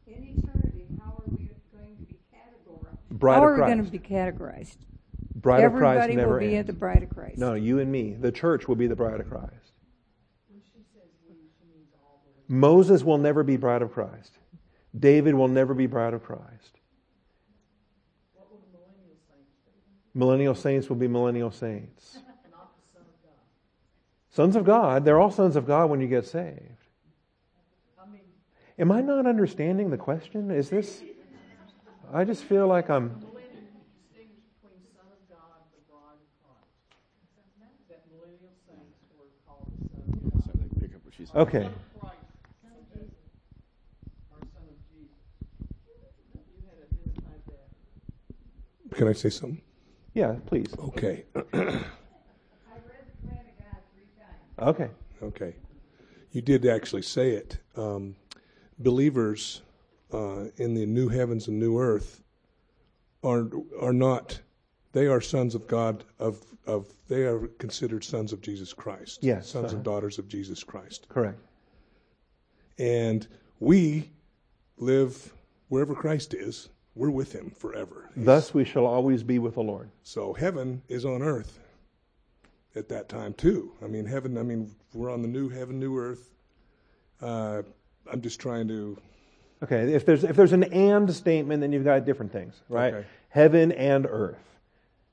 [0.08, 3.10] In eternity, how are we going to be categorized?
[3.12, 3.74] Bride how of are we Christ.
[3.76, 4.78] going to be categorized?
[5.36, 6.70] Bride of Christ Everybody never will be ends.
[6.70, 7.38] at the bride of Christ.
[7.38, 8.14] No, you and me.
[8.14, 9.52] The church will be the bride of Christ.
[12.48, 14.32] Moses will never be bride of Christ.
[14.98, 16.80] David will never be bride of Christ.
[20.14, 22.20] Millennial saints will be millennial saints.
[24.30, 26.85] Sons of God, they're all sons of God when you get saved.
[28.78, 30.52] Am I not understanding the question?
[30.52, 31.02] Is this.
[32.14, 33.22] I just feel like I'm.
[40.80, 41.70] Pick up what she's Okay.
[48.92, 49.62] Can I say something?
[50.14, 50.68] Yeah, please.
[50.80, 51.26] Okay.
[54.58, 54.90] Okay.
[55.22, 55.54] Okay.
[56.32, 57.58] You did actually say it.
[57.76, 58.16] Um,
[58.80, 59.62] believers
[60.14, 62.22] uh, in the new heavens and new earth
[63.24, 64.40] are are not.
[64.92, 66.04] They are sons of God.
[66.20, 69.24] Of of they are considered sons of Jesus Christ.
[69.24, 69.76] Yes, Sons uh-huh.
[69.76, 71.08] and daughters of Jesus Christ.
[71.10, 71.40] Correct.
[72.78, 73.28] And
[73.60, 74.10] we
[74.78, 75.34] live
[75.70, 76.70] wherever Christ is.
[76.96, 78.10] We're with Him forever.
[78.16, 79.90] He's- Thus we shall always be with the Lord.
[80.04, 81.60] So heaven is on earth
[82.76, 83.74] at that time too.
[83.84, 84.38] I mean, heaven.
[84.38, 86.30] I mean, we're on the new heaven, new earth.
[87.22, 87.64] Uh,
[88.12, 88.98] I'm just trying to.
[89.64, 92.94] Okay, if there's if there's an and statement, then you've got different things, right?
[92.94, 93.08] Okay.
[93.30, 94.38] Heaven and earth.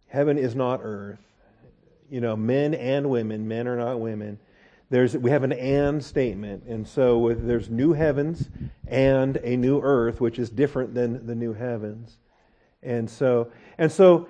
[0.09, 1.19] Heaven is not earth.
[2.11, 3.49] You know, men and women.
[3.49, 4.39] Men are not women.
[4.91, 8.51] There's we have an and statement, and so with, there's new heavens
[8.87, 12.19] and a new earth, which is different than the new heavens,
[12.83, 14.29] and so and so.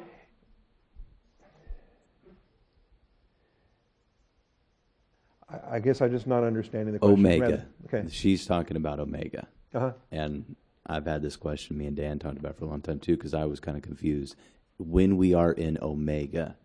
[5.70, 7.26] I- guess I'm just not understanding the question.
[7.26, 7.66] Omega.
[7.86, 8.08] Okay.
[8.10, 9.46] She's talking about Omega.
[9.74, 9.92] Uh-huh.
[10.10, 13.16] And I've had this question me and Dan talked about for a long time too
[13.16, 14.36] because I was kind of confused.
[14.78, 16.56] When we are in Omega,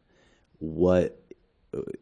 [0.60, 1.22] what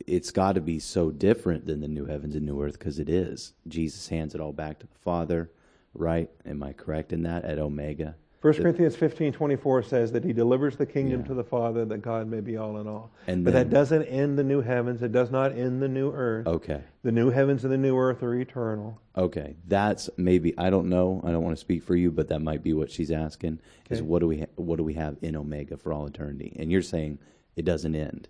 [0.05, 3.09] it's got to be so different than the new heavens and new earth because it
[3.09, 3.53] is.
[3.67, 5.51] Jesus hands it all back to the Father,
[5.93, 6.29] right?
[6.45, 8.15] Am I correct in that at Omega?
[8.45, 11.27] 1 The- Corinthians fifteen twenty four says that he delivers the kingdom Yeah.
[11.27, 13.09] to the Father that God may be all in all.
[13.25, 15.01] And but then- that doesn't end the new heavens.
[15.01, 16.45] It does not end the new earth.
[16.45, 16.81] Okay.
[17.01, 19.01] The new heavens and the new earth are eternal.
[19.17, 21.21] Okay, that's maybe I don't know.
[21.23, 23.59] I don't want to speak for you, but that might be what she's asking.
[23.89, 26.55] Is what do we ha- what do we have in Omega for all eternity?
[26.59, 27.17] And you're saying
[27.55, 28.27] it doesn't end.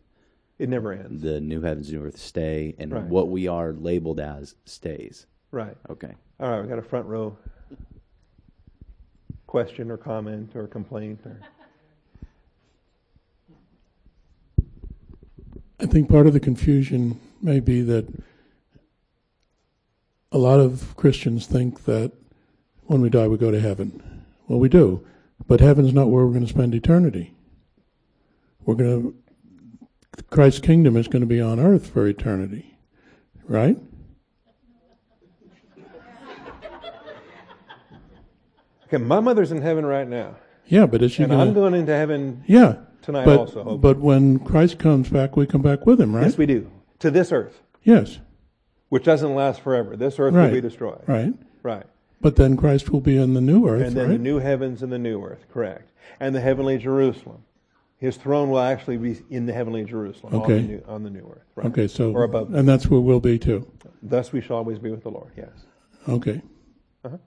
[0.60, 1.22] It never ends.
[1.24, 3.04] The new heavens, and new earth stay, and Right.
[3.06, 5.28] what we are labeled as stays.
[5.52, 5.76] right.
[5.90, 6.14] Okay.
[6.40, 7.38] All right, we got a front row
[9.56, 11.40] question or comment or complaint or
[15.80, 18.06] I think part of the confusion may be that
[20.34, 22.12] a lot of Christians think that
[22.88, 24.26] when we die we go to heaven.
[24.50, 25.08] Well, we do,
[25.48, 27.34] but heaven's not where we're going to spend eternity.
[28.66, 32.78] We're going to Christ's kingdom is going to be on earth for eternity,
[33.48, 33.78] right?
[38.88, 40.36] Okay, my mother's in heaven right now.
[40.68, 43.56] Yeah, but is she and going I'm going into heaven Yeah, tonight but also.
[43.64, 43.78] hopefully.
[43.80, 46.24] but when Christ comes back, we come back with him, right?
[46.26, 46.70] Yes, we do.
[47.00, 48.20] To this earth, yes,
[48.90, 49.96] which doesn't last forever.
[49.96, 51.02] This earth will be destroyed.
[51.08, 51.34] right.
[51.64, 51.84] Right.
[52.22, 54.14] But then Christ will be in the new earth, and then right?
[54.18, 55.92] the new heavens and the new earth, correct.
[56.20, 57.44] And the heavenly Jerusalem.
[57.98, 60.58] His throne will actually be in the heavenly Jerusalem Okay.
[60.58, 61.44] on, the new, on the new earth.
[61.56, 61.68] Right?
[61.68, 62.54] okay, so Or above.
[62.54, 63.68] and that's where we'll be too.
[64.04, 65.50] Thus we shall always be with the Lord, yes.
[66.08, 66.42] Okay.
[67.04, 67.18] Uh-huh.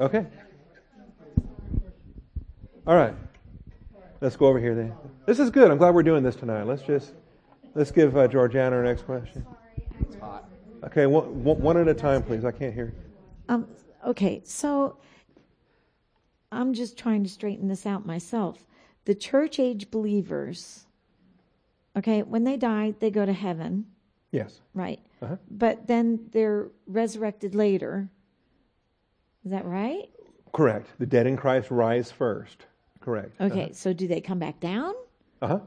[0.00, 0.26] Okay.
[2.86, 3.14] All right.
[4.22, 4.94] Let's go over here then.
[5.26, 5.70] This is good.
[5.70, 6.62] I'm glad we're doing this tonight.
[6.64, 7.12] Let's just
[7.74, 9.44] let's give uh, Georgiana our next question.
[10.84, 12.44] Okay, one, one one at a time, please.
[12.44, 12.94] I can't hear.
[13.50, 13.68] Um,
[14.06, 14.96] okay, so
[16.50, 18.64] I'm just trying to straighten this out myself.
[19.04, 20.86] The church age believers,
[21.96, 23.84] okay, when they die, they go to heaven,
[24.32, 24.60] Yes.
[24.72, 25.00] right?
[25.20, 25.36] Uh-huh.
[25.50, 28.08] But then they're resurrected later.
[29.44, 30.08] Is that right?
[30.52, 30.88] Correct.
[30.98, 32.66] The dead in Christ rise first.
[33.00, 33.40] Correct.
[33.40, 34.94] Okay, so do they come back down?
[35.40, 35.60] Uh huh.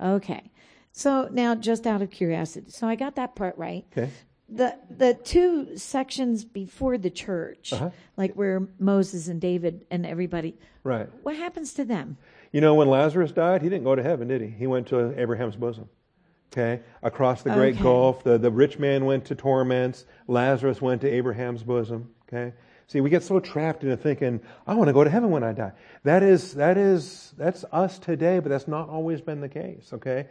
[0.00, 0.50] Okay.
[0.92, 3.84] So now, just out of curiosity, so I got that part right.
[3.92, 4.10] Okay.
[4.48, 7.90] The the two sections before the church, Uh-huh.
[8.16, 11.08] like where Moses and David and everybody, Right.
[11.22, 12.16] what happens to them?
[12.52, 14.48] You know, when Lazarus died, he didn't go to heaven, did he?
[14.48, 15.88] He went to Abraham's bosom.
[16.52, 16.80] Okay?
[17.04, 17.84] Across the great Okay.
[17.84, 22.10] gulf, the, the rich man went to torments, Lazarus went to Abraham's bosom.
[22.28, 22.52] Okay?
[22.90, 25.52] See, we get so trapped into thinking, I want to go to heaven when I
[25.52, 25.70] die.
[26.02, 29.90] That is, that is, that's us today, but that's not always been the case.
[29.92, 30.26] Okay?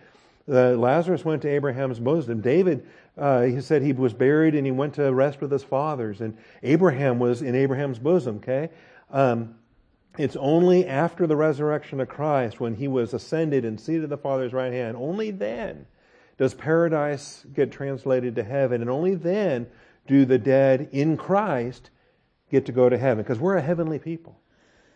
[0.46, 2.42] Uh, Lazarus went to Abraham's bosom.
[2.42, 2.86] David,
[3.18, 6.20] uh, he said he was buried and he went to rest with his fathers.
[6.20, 8.42] And Abraham was in Abraham's bosom.
[8.44, 8.72] Okay?
[9.10, 9.56] Um,
[10.18, 14.18] it's only after the resurrection of Christ, when he was ascended and seated at the
[14.18, 15.86] Father's right hand, only then
[16.38, 19.66] does paradise get translated to heaven, and only then
[20.08, 21.90] do the dead in Christ
[22.50, 24.40] get to go to heaven, because we're a heavenly people.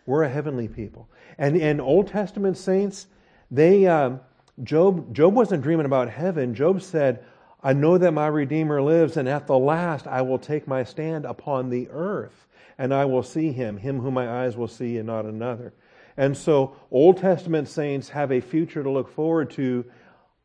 [0.06, 1.10] We're a heavenly people.
[1.38, 3.08] And and Old Testament saints,
[3.50, 4.20] they um,
[4.63, 6.54] Job Job wasn't dreaming about heaven.
[6.54, 7.24] Job said,
[7.63, 11.26] "I know that my Redeemer lives, and at the last I will take my stand
[11.26, 15.08] upon the earth, and I will see him, him whom my eyes will see, and
[15.08, 15.74] not another."
[16.18, 19.86] And so, Old Testament saints have a future to look forward to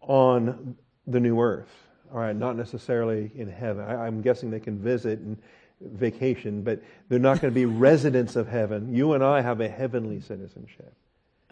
[0.00, 1.68] on the new earth.
[2.12, 3.84] All right, not necessarily in heaven.
[3.84, 5.36] I, I'm guessing they can visit and
[5.80, 8.94] vacation, but they're not going to be residents of heaven.
[8.94, 10.92] You and I have a heavenly citizenship.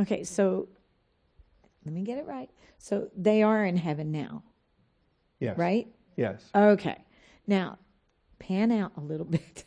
[0.01, 0.69] Okay, so
[1.85, 2.51] let me get it right.
[2.79, 4.43] So they are in heaven now,
[5.41, 5.57] Yes.
[5.57, 5.87] right?
[6.17, 6.43] Yes.
[6.55, 6.97] Okay.
[7.47, 7.79] Now,
[8.39, 9.65] pan out a little bit.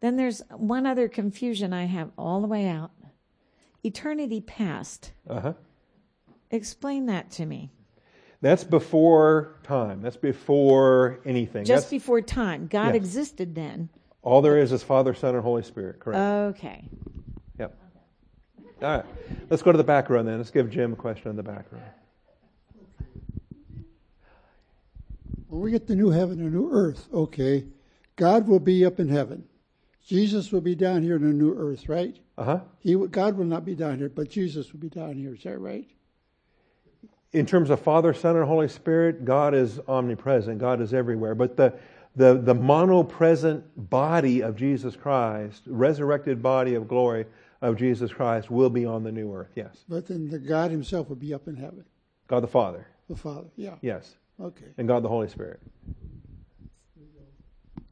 [0.00, 2.90] Then there's one other confusion I have all the way out.
[3.82, 5.12] Eternity past.
[5.28, 5.52] Uh huh.
[6.50, 7.70] Explain that to me.
[8.42, 10.00] That's before time.
[10.02, 11.64] That's before anything.
[11.64, 12.66] Just That's, before time.
[12.68, 12.96] God Yes.
[12.96, 13.90] existed then.
[14.22, 16.00] all there is is Father, Son, and Holy Spirit.
[16.00, 16.18] Correct.
[16.58, 16.88] Okay.
[17.58, 17.76] yep.
[18.82, 19.04] All right.
[19.50, 20.38] Let's go to the back row then.
[20.38, 21.80] Let's give Jim a question in the back row.
[25.48, 27.66] When we get the new heaven and new earth, okay,
[28.16, 29.44] God will be up in heaven.
[30.06, 32.16] Jesus will be down here in the new earth, right?
[32.38, 32.60] Uh huh.
[32.78, 35.34] He, God will not be down here, but Jesus will be down here.
[35.34, 35.86] Is that right?
[37.32, 40.58] In terms of Father, Son, and Holy Spirit, God is omnipresent.
[40.58, 41.34] God is everywhere.
[41.34, 41.74] But the
[42.16, 47.26] the the monopresent body of Jesus Christ, resurrected body of glory
[47.62, 49.50] of Jesus Christ, will be on the new earth.
[49.54, 49.84] Yes.
[49.88, 51.84] But then the God Himself will be up in heaven,
[52.26, 52.86] God the Father.
[53.08, 53.48] the Father.
[53.56, 53.76] Yeah.
[53.80, 54.14] Yes.
[54.40, 54.66] Okay.
[54.78, 55.60] And God the Holy Spirit.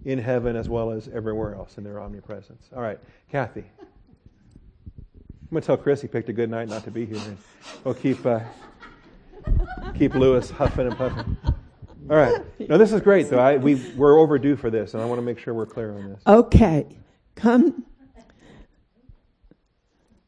[0.05, 2.71] In heaven as well as everywhere else in their omnipresence.
[2.75, 2.99] All right,
[3.31, 3.65] Kathy.
[3.79, 7.21] I'm going to tell Chris he picked a good night not to be here.
[7.85, 8.41] We'll keep, uh,
[9.97, 11.37] keep Lewis huffing and puffing.
[12.11, 12.43] All right.
[12.69, 13.39] No, this is great, though.
[13.39, 16.11] I, we, we're overdue for this, and I want to make sure we're clear on
[16.11, 16.23] this.
[16.27, 16.87] Okay,
[17.35, 17.85] come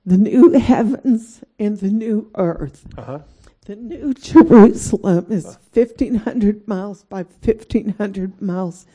[0.04, 2.86] the new heavens and the new earth.
[2.96, 3.18] Uh huh.
[3.66, 8.86] The new Jerusalem is 1,500 miles by 1,500 miles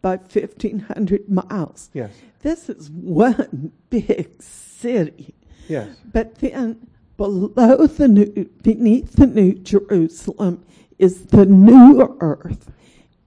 [0.00, 1.90] by 1,500 miles.
[1.92, 2.12] Yes.
[2.40, 5.34] This is one big city.
[5.68, 5.96] Yes.
[6.12, 6.88] But then
[7.22, 10.64] below the new, beneath the new Jerusalem
[10.98, 12.68] is the new earth.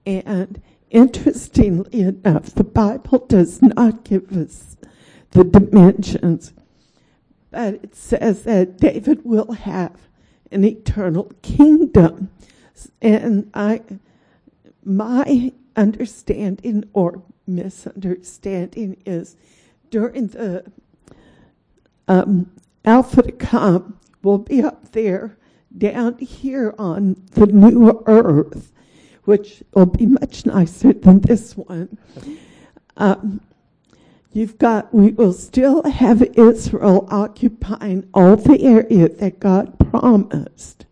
[0.04, 4.76] And interestingly enough, the Bible does not give us
[5.30, 6.52] the dimensions,
[7.50, 9.96] but it says that David will have
[10.52, 12.28] an eternal kingdom.
[13.00, 13.80] And I,
[14.84, 19.36] my understanding or misunderstanding is
[19.88, 20.70] during the
[22.08, 22.50] um,
[22.86, 25.36] Alpha to come will be up there
[25.76, 28.72] down here on the new earth,
[29.24, 31.98] which will be much nicer than this one.
[32.96, 33.40] Um,
[34.32, 40.86] you've got, we will still have Israel occupying all the area that God promised.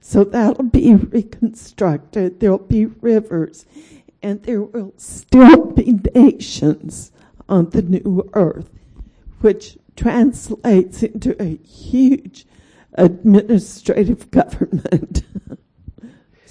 [0.00, 2.40] So that'll be reconstructed.
[2.40, 3.66] There'll be rivers
[4.22, 7.12] and there will still be nations
[7.48, 8.70] on the new earth,
[9.40, 12.46] which translates into a huge
[12.94, 15.24] administrative government.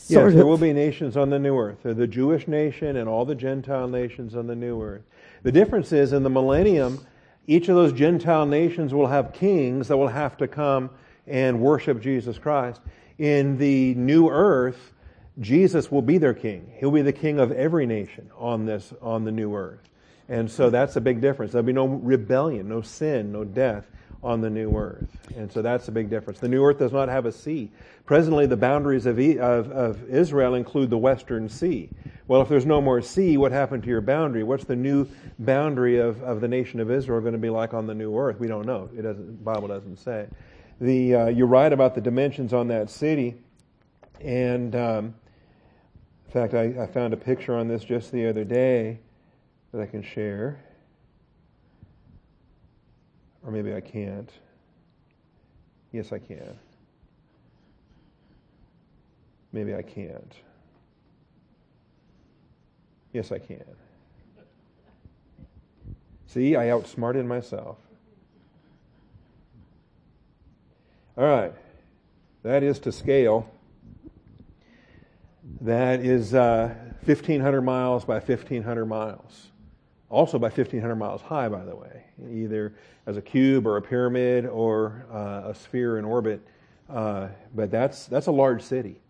[0.09, 1.79] Yes, there will be nations on the new earth.
[1.83, 5.03] The Jewish nation and all the Gentile nations on the new earth.
[5.43, 7.05] The difference is in the millennium,
[7.45, 10.89] each of those Gentile nations will have kings that will have to come
[11.25, 12.81] and worship Jesus Christ.
[13.17, 14.93] In the new earth,
[15.39, 16.71] Jesus will be their king.
[16.79, 19.89] He'll be the king of every nation on this on the new earth.
[20.29, 21.53] And so that's a big difference.
[21.53, 23.87] There'll be no rebellion, no sin, no death
[24.23, 25.07] on the new earth.
[25.35, 26.39] And so that's a big difference.
[26.39, 27.71] The new earth does not have a sea.
[28.05, 31.89] Presently, the boundaries of, of, of Israel include the western sea.
[32.27, 34.43] Well, if there's no more sea, what happened to your boundary?
[34.43, 35.07] What's the new
[35.39, 38.39] boundary of, of the nation of Israel going to be like on the new earth?
[38.39, 38.89] We don't know.
[38.97, 40.27] It doesn't, the Bible doesn't say.
[40.81, 43.35] The, uh, you're right about the dimensions on that city.
[44.19, 45.15] And um,
[46.25, 48.99] in fact, I, I found a picture on this just the other day
[49.71, 50.59] that I can share.
[53.43, 54.29] Or maybe I can't.
[55.91, 56.57] Yes, I can.
[59.51, 60.33] Maybe I can't.
[63.13, 63.63] Yes, I can.
[66.27, 67.77] See, I outsmarted myself.
[71.17, 71.53] All right.
[72.43, 73.49] That is to scale.
[75.61, 79.47] That is uh, 1,500 miles by 1,500 miles.
[80.09, 82.73] Also by 1,500 miles high, by the way, either
[83.05, 86.45] as a cube or a pyramid or uh, a sphere in orbit.
[86.89, 89.01] Uh, but that's, that's a large city,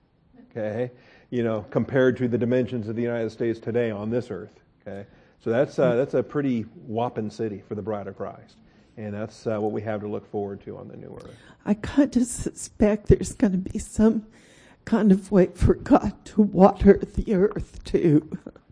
[0.49, 0.91] okay?
[1.29, 5.05] You know, compared to the dimensions of the United States today on this earth, okay?
[5.39, 8.55] So that's, uh, that's a pretty whopping city for the bride of Christ.
[8.97, 11.35] And that's uh, what we have to look forward to on the new earth.
[11.65, 14.25] I kind of suspect there's going to be some
[14.85, 18.39] kind of way for God to water the earth too.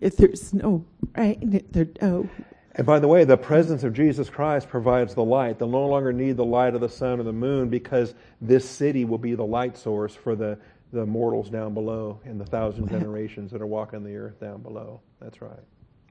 [0.00, 0.84] If there's no
[1.16, 2.28] rain, if there's no.
[2.28, 2.44] Oh.
[2.76, 5.58] And by the way, the presence of Jesus Christ provides the light.
[5.58, 9.04] They'll no longer need the light of the sun or the moon because this city
[9.04, 10.58] will be the light source for the,
[10.92, 15.00] the mortals down below and the thousand generations that are walking the earth down below.
[15.20, 15.52] That's right.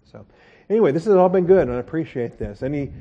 [0.10, 0.26] So,
[0.70, 2.64] anyway, this has all been good, and I appreciate this.
[2.64, 2.94] Any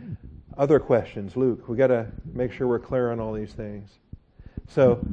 [0.59, 1.68] other questions, Luke?
[1.68, 3.91] We got to make sure we're clear on all these things.
[4.66, 5.05] So,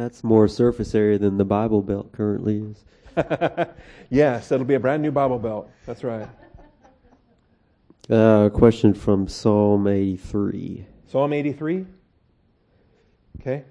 [0.00, 2.84] That's more surface area than the Bible Belt currently is.
[4.08, 5.70] yes, it'll be a brand new Bible belt.
[5.84, 6.26] That's right.
[8.08, 10.86] Uh, a question from Psalm 83.
[11.06, 11.84] Psalm 83.
[13.42, 13.64] Okay.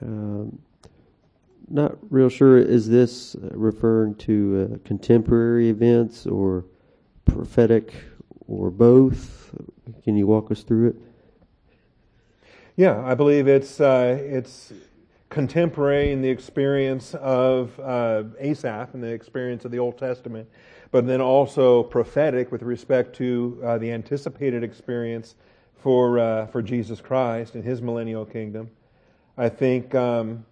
[0.00, 0.58] Um,
[1.68, 2.56] not real sure.
[2.56, 6.64] Is this uh, referring to uh, contemporary events or
[7.26, 7.92] prophetic
[8.48, 9.54] or both?
[10.04, 10.96] Can you walk us through it?
[12.76, 14.72] Yeah, I believe it's uh, it's
[15.28, 20.48] contemporary in the experience of uh, Asaph and the experience of the Old Testament,
[20.90, 25.36] but then also prophetic with respect to uh, the anticipated experience
[25.76, 28.68] for uh, for Jesus Christ and His millennial kingdom.
[29.38, 30.44] I think um,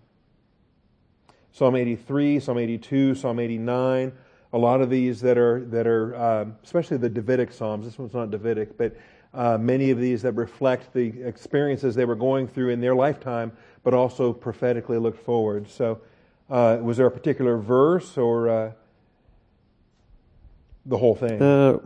[1.51, 4.12] Psalm 83, Psalm 82, Psalm 89.
[4.53, 7.85] A lot of these that are that are um, especially the Davidic psalms.
[7.85, 8.97] This one's not Davidic, but
[9.35, 13.53] uh, many of these that reflect the experiences they were going through in their lifetime,
[13.83, 15.68] but also prophetically look forward.
[15.68, 16.01] So,
[16.51, 18.72] uh, was there a particular verse or uh,
[20.85, 21.41] the whole thing?
[21.41, 21.78] Uh,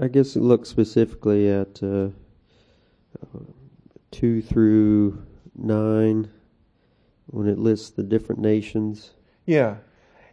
[0.00, 2.08] I guess it looks specifically at uh,
[4.10, 5.24] two through
[5.56, 6.30] nine
[7.26, 9.10] when it lists the different nations.
[9.46, 9.76] Yeah,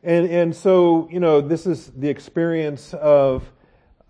[0.04, 3.52] and and so you know this is the experience of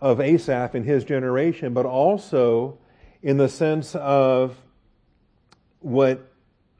[0.06, 2.78] of Asaph and his generation, but also
[3.24, 4.56] in the sense of
[5.80, 6.32] what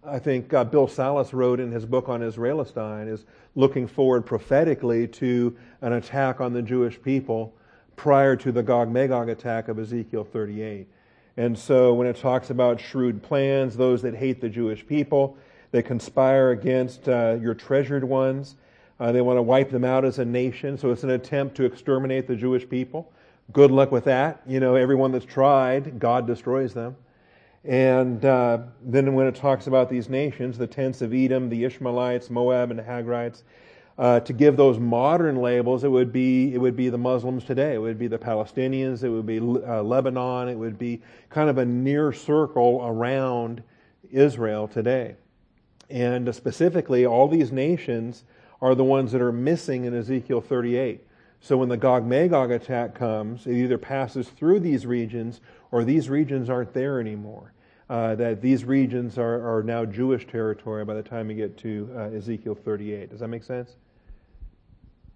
[0.06, 5.08] I think uh, Bill Salus wrote in his book on Israelistine is looking forward prophetically
[5.08, 7.56] to an attack on the Jewish people
[7.96, 10.88] prior to the Gog Magog attack of Ezekiel 38.
[11.36, 15.36] And so when it talks about shrewd plans, those that hate the Jewish people,
[15.72, 18.56] they conspire against uh, your treasured ones.
[19.00, 20.78] Uh, they want to wipe them out as a nation.
[20.78, 23.12] So it's an attempt to exterminate the Jewish people.
[23.54, 24.42] Good luck with that.
[24.48, 26.96] You know, everyone that's tried, God destroys them.
[27.64, 32.30] And uh, then when it talks about these nations, the tents of Edom, the Ishmaelites,
[32.30, 33.44] Moab, and the Hagrites,
[33.98, 37.76] uh, to give those modern labels, it would be it would be the Muslims today.
[37.76, 39.04] It would be the Palestinians.
[39.04, 40.50] It would be uh, Lebanon.
[40.50, 43.64] It would be kind of a near circle around
[44.12, 45.16] Israel today.
[45.90, 48.26] And specifically, all these nations
[48.62, 51.05] are the ones that are missing in Ezekiel 38.
[51.46, 56.10] So when the Gog Magog attack comes, it either passes through these regions or these
[56.10, 57.54] regions aren't there anymore.
[57.88, 61.88] uh, that these regions are, are now Jewish territory by the time you get to
[61.96, 63.12] uh, Ezekiel 38.
[63.12, 63.76] Does that make sense?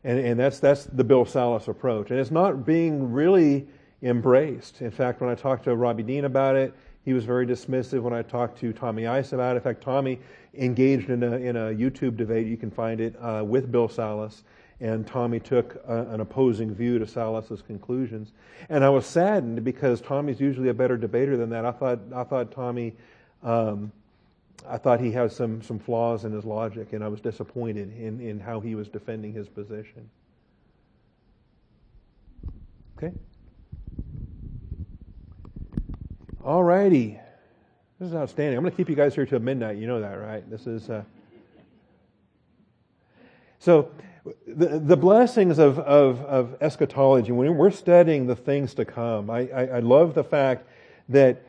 [0.04, 2.12] And, and that's, that's the Bill Salus approach.
[2.12, 3.68] And it's not being really
[4.04, 4.82] embraced.
[4.82, 8.14] In fact, when I talked to Robbie Dean about it, he was very dismissive when
[8.14, 9.58] I talked to Tommy Ice about it.
[9.58, 10.20] In fact, Tommy
[10.54, 14.44] engaged in a, in a YouTube debate, you can find it, uh, with Bill Salus
[14.82, 18.32] and Tommy took a, an opposing view to Salus's conclusions.
[18.70, 21.66] And I was saddened because Tommy's usually a better debater than that.
[21.66, 22.96] I thought I thought Tommy,
[23.44, 23.92] um,
[24.68, 28.22] I thought he had some some flaws in his logic, and I was disappointed in
[28.22, 30.10] in how he was defending his position.
[32.98, 33.14] Okay.
[36.44, 37.20] All righty.
[38.00, 38.58] This is outstanding.
[38.58, 39.78] I'm going to keep you guys here till midnight.
[39.78, 40.50] You know that, right?
[40.50, 40.90] This is.
[40.90, 41.04] Uh...
[43.60, 43.92] So
[44.47, 49.49] the, the blessings of, of, of eschatology, when we're studying the things to come, I,
[49.49, 50.67] I, I love the fact
[51.09, 51.41] that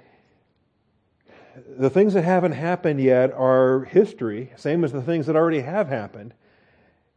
[1.78, 5.88] the things that haven't happened yet are history, same as the things that already have
[5.88, 6.34] happened.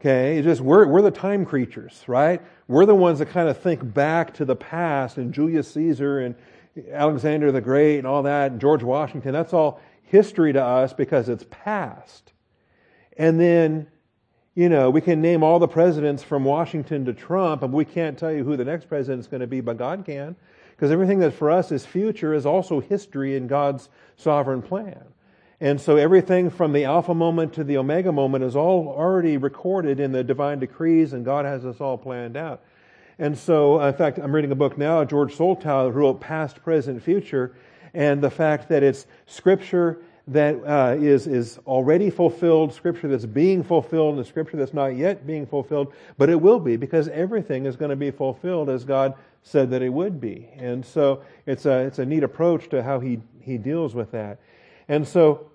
[0.01, 2.41] Okay, it's just we're, we're the time creatures, right?
[2.67, 6.35] We're the ones that kind of think back to the past and Julius Caesar and
[6.91, 9.31] Alexander the Great and all that, and George Washington.
[9.31, 12.33] That's all history to us because it's past.
[13.17, 13.87] And then
[14.55, 18.17] you know, we can name all the presidents from Washington to Trump, but we can't
[18.17, 20.35] tell you who the next president is going to be, but God can.
[20.71, 25.03] Because everything that for us is future is also history in God's sovereign plan.
[25.59, 29.99] And so everything from the Alpha moment to the Omega moment is all already recorded
[29.99, 32.61] in the divine decrees, and God has us all planned out.
[33.17, 36.61] And so, uh, in fact, I'm reading a book now, George Soltau, who wrote Past,
[36.63, 37.55] Present, Future,
[37.93, 43.63] and the fact that it's Scripture that uh, is is already fulfilled, scripture that's being
[43.63, 47.75] fulfilled, and scripture that's not yet being fulfilled, but it will be because everything is
[47.75, 50.49] going to be fulfilled as God said that it would be.
[50.55, 54.39] And so it's a it's a neat approach to how he he deals with that.
[54.87, 55.51] And so,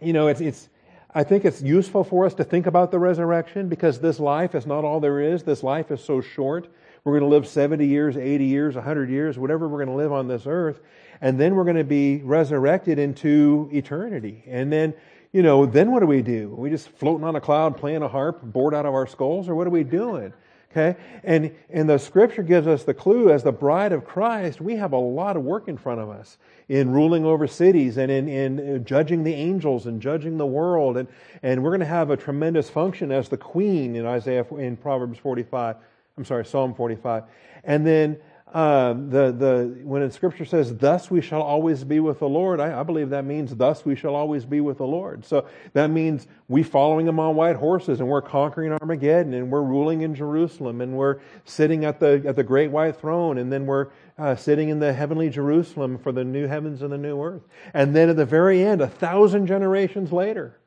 [0.00, 0.70] you know, it's it's
[1.14, 4.64] I think it's useful for us to think about the resurrection because this life is
[4.64, 5.42] not all there is.
[5.42, 6.68] This life is so short.
[7.04, 10.12] We're going to live 70 years, 80 years, 100 years, whatever we're going to live
[10.12, 10.80] on this earth
[11.20, 14.44] and then we're going to be resurrected into eternity.
[14.46, 14.94] And then,
[15.32, 16.52] you know, then what do we do?
[16.52, 19.48] Are we just floating on a cloud playing a harp, bored out of our skulls,
[19.48, 20.32] or what are we doing?
[20.72, 20.96] Okay?
[21.24, 24.92] And, and the scripture gives us the clue as the bride of Christ, we have
[24.92, 28.76] a lot of work in front of us in ruling over cities and in, in
[28.76, 30.96] uh, judging the angels and judging the world.
[30.96, 31.08] And,
[31.42, 35.18] and we're going to have a tremendous function as the queen in Isaiah, in Proverbs
[35.18, 35.76] 45.
[36.16, 37.24] I'm sorry, Psalm 45.
[37.64, 38.18] And then
[38.52, 42.58] um, the, the, when in Scripture says, thus we shall always be with the Lord,
[42.58, 45.24] I, I, believe that means thus we shall always be with the Lord.
[45.24, 49.62] So that means we following him on white horses and we're conquering Armageddon and we're
[49.62, 53.66] ruling in Jerusalem and we're sitting at the, at the great white throne and then
[53.66, 53.88] we're
[54.18, 57.42] uh, sitting in the heavenly Jerusalem for the new heavens and the new earth.
[57.72, 60.58] And then at the very end, a thousand generations later,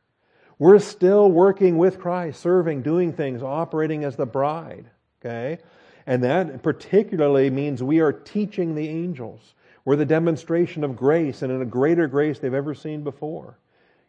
[0.57, 4.89] we're still working with Christ, serving, doing things, operating as the bride.
[5.19, 5.59] Okay?
[6.05, 9.53] And that particularly means we are teaching the angels.
[9.85, 13.57] We're the demonstration of grace and in a greater grace they've ever seen before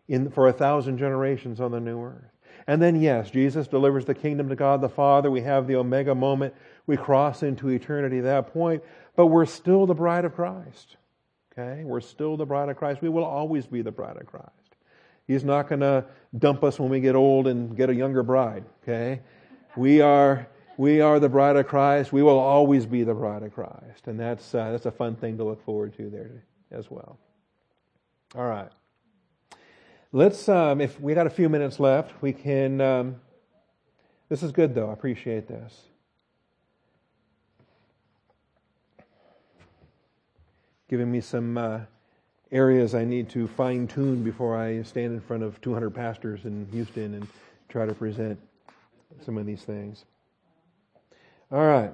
[0.09, 2.31] in, for a thousand generations on the new earth.
[2.67, 5.31] And then, yes, Jesus delivers the kingdom to God the Father.
[5.31, 6.55] We have the Omega moment.
[6.87, 8.83] We cross into eternity at that point,
[9.17, 10.97] but we're still the bride of Christ.
[11.53, 11.85] Okay?
[11.85, 13.03] We're still the bride of Christ.
[13.03, 14.51] We will always be the bride of Christ.
[15.27, 16.05] He's not going to
[16.37, 18.65] dump us when we get old and get a younger bride.
[18.83, 19.21] Okay?
[19.77, 22.13] We are we are the bride of Christ.
[22.13, 24.07] We will always be the bride of Christ.
[24.07, 27.19] And that's, uh, that's a fun thing to look forward to there as well.
[28.35, 28.71] All right.
[30.13, 32.81] Let's, um, if we got a few minutes left, we can.
[32.81, 33.21] Um,
[34.29, 34.91] this is good, though.
[34.91, 35.83] I appreciate this.
[40.89, 41.81] Giving me some uh,
[42.51, 46.67] areas I need to fine tune before I stand in front of 200 pastors in
[46.73, 47.27] Houston and
[47.69, 48.39] try to present
[49.25, 50.05] some of these things.
[51.53, 51.93] All right.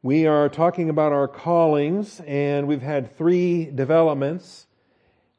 [0.00, 4.68] We are talking about our callings, and we've had three developments.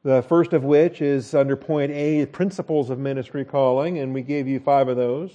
[0.02, 4.46] The first of which is under point A, principles of ministry calling, and we gave
[4.46, 5.32] you five of those.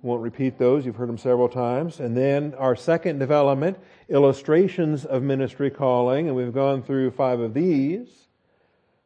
[0.00, 2.00] Won't repeat those, you've heard them several times.
[2.00, 3.78] And then our second development,
[4.08, 8.08] illustrations of ministry calling, and we've gone through five of these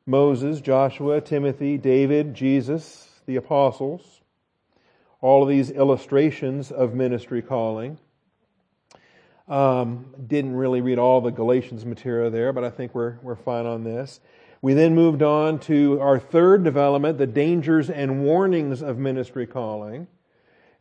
[0.06, 4.15] Moses, Joshua, Timothy, David, Jesus, the apostles
[5.20, 7.98] all of these illustrations of ministry calling.
[9.48, 13.64] Um, didn't really read all the Galatians material there, but I think we're, we're fine
[13.64, 14.20] on this.
[14.60, 20.08] We then moved on to our third development, the dangers and warnings of ministry calling.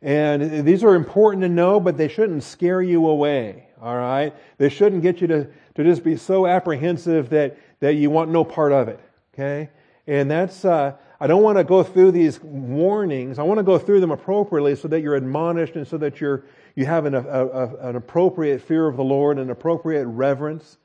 [0.02, 3.68] And these are important to know, but they shouldn't scare you away.
[3.80, 4.34] All right?
[4.58, 8.44] They shouldn't get you to, to just be so apprehensive that, that you want no
[8.44, 9.00] part of it.
[9.34, 9.70] Okay?
[10.06, 13.38] And that's, uh, I don't want to go through these warnings.
[13.38, 16.44] I want to go through them appropriately so that you're admonished and so that you're,
[16.74, 20.76] you have an, a, a, an appropriate fear of the Lord, an appropriate reverence,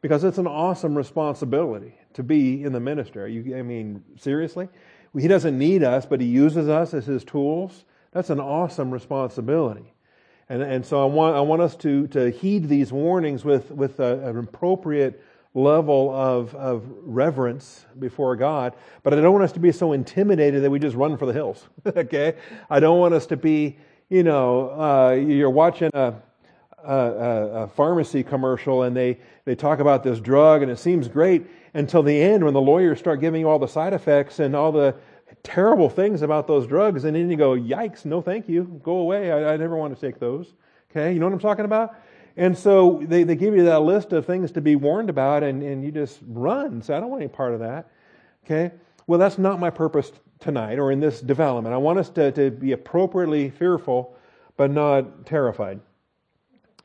[0.00, 3.32] because it's an awesome responsibility to be in the ministry.
[3.32, 4.68] You, I mean, seriously?
[5.18, 7.84] He doesn't need us, but He uses us as His tools.
[8.12, 9.92] That's an awesome responsibility.
[10.48, 14.00] And, and so I want, I want us to, to heed these warnings with, with
[14.00, 15.22] a, an appropriate
[15.54, 20.62] level of, of reverence before God, but I don't want us to be so intimidated
[20.62, 21.66] that we just run for the hills.
[21.86, 22.36] okay?
[22.68, 23.76] I don't want us to be,
[24.08, 26.14] you know, uh, you're watching a,
[26.84, 31.46] a, a, pharmacy commercial and they, they talk about this drug and it seems great
[31.74, 34.70] until the end when the lawyers start giving you all the side effects and all
[34.70, 34.94] the
[35.42, 39.32] terrible things about those drugs, and then you go, yikes, no thank you, go away,
[39.32, 40.54] I, I never want to take those.
[40.90, 41.94] Okay, you know what I'm talking about?
[42.36, 45.62] And so they, they give you that list of things to be warned about, and,
[45.62, 46.82] and you just run.
[46.82, 47.90] Say, I don't want any part of that.
[48.44, 48.72] Okay?
[49.06, 51.74] Well, that's not my purpose tonight or in this development.
[51.74, 54.16] I want us to, to be appropriately fearful,
[54.56, 55.80] but not terrified.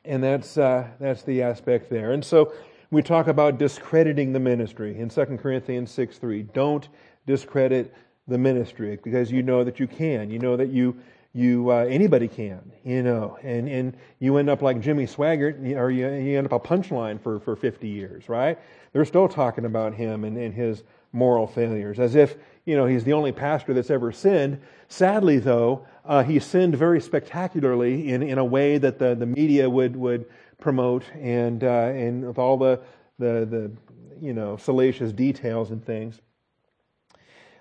[0.04, 2.12] And that's, uh, that's the aspect there.
[2.12, 2.52] And so
[2.90, 6.42] we talk about discrediting the ministry in 2 Corinthians 6 3.
[6.42, 6.88] Don't
[7.26, 7.92] discredit
[8.28, 10.30] the ministry because you know that you can.
[10.30, 10.96] You know that you
[11.36, 15.90] you uh, anybody can, you know, and and you end up like Jimmy Swaggart, or
[15.90, 18.58] you, you end up a punchline for for 50 years, right?
[18.92, 20.82] They're still talking about him and, and his
[21.12, 24.62] moral failures, as if you know he's the only pastor that's ever sinned.
[24.88, 29.68] Sadly, though, uh, he sinned very spectacularly in in a way that the the media
[29.68, 30.24] would would
[30.58, 32.80] promote, and uh, and with all the
[33.18, 33.70] the the
[34.22, 36.22] you know salacious details and things.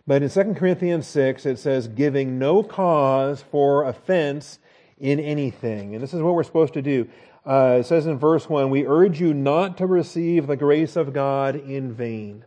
[0.07, 4.59] But in 2 Corinthians 6, it says, giving no cause for offense
[4.99, 5.95] in anything.
[5.95, 7.07] And this is what we're supposed to do.
[7.45, 11.13] Uh, it says in verse 1, we urge you not to receive the grace of
[11.13, 12.45] God in vain.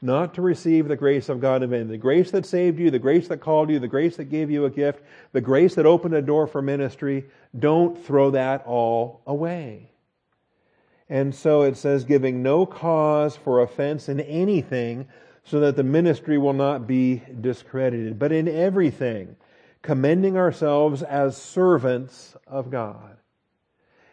[0.00, 1.88] Not to receive the grace of God in vain.
[1.88, 4.64] The grace that saved you, the grace that called you, the grace that gave you
[4.64, 7.26] a gift, the grace that opened a door for ministry,
[7.58, 9.90] don't throw that all away.
[11.08, 15.08] And so it says, giving no cause for offense in anything,
[15.48, 19.34] so that the ministry will not be discredited, but in everything,
[19.80, 23.16] commending ourselves as servants of God.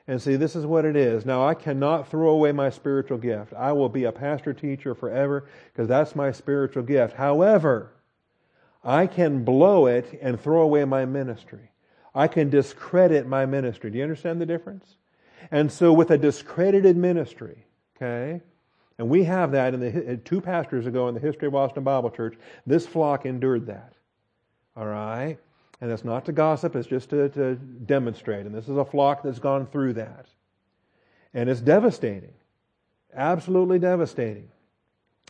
[0.07, 1.25] And see, this is what it is.
[1.25, 3.53] Now, I cannot throw away my spiritual gift.
[3.53, 7.15] I will be a pastor teacher forever because that's my spiritual gift.
[7.15, 7.91] However,
[8.83, 11.71] I can blow it and throw away my ministry.
[12.13, 13.89] I can discredit my ministry.
[13.89, 14.85] Do you understand the difference?
[15.51, 17.65] And so, with a discredited ministry,
[17.97, 18.41] okay,
[18.97, 22.09] and we have that in the two pastors ago in the history of Austin Bible
[22.09, 22.35] Church.
[22.65, 23.93] This flock endured that.
[24.77, 25.37] All right?
[25.81, 28.45] And it's not to gossip, it's just to, to demonstrate.
[28.45, 30.27] And this is a flock that's gone through that.
[31.33, 32.33] And it's devastating.
[33.13, 34.49] Absolutely devastating.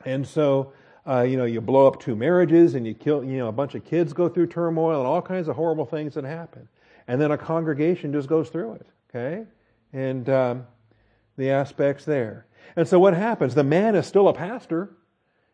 [0.06, 0.74] And so,
[1.08, 3.74] uh, you know, you blow up two marriages and you kill, you know, a bunch
[3.74, 6.68] of kids go through turmoil and all kinds of horrible things that happen.
[7.08, 9.46] And then a congregation just goes through it, okay?
[9.94, 10.68] And um,
[11.38, 12.46] the aspects there.
[12.76, 13.56] And so what happens?
[13.56, 14.96] The man is still a pastor.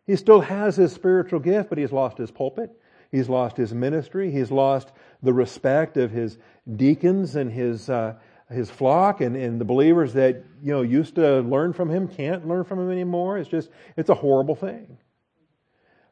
[0.06, 2.72] He still has his spiritual gift, but he's lost his pulpit.
[3.12, 4.32] He's lost his ministry.
[4.32, 4.92] He's lost
[5.22, 6.38] the respect of his
[6.76, 8.16] deacons and his, uh,
[8.50, 12.48] his flock and, and the believers that, you know, used to learn from him can't
[12.48, 13.38] learn from him anymore.
[13.38, 14.98] It's just, it's a horrible thing.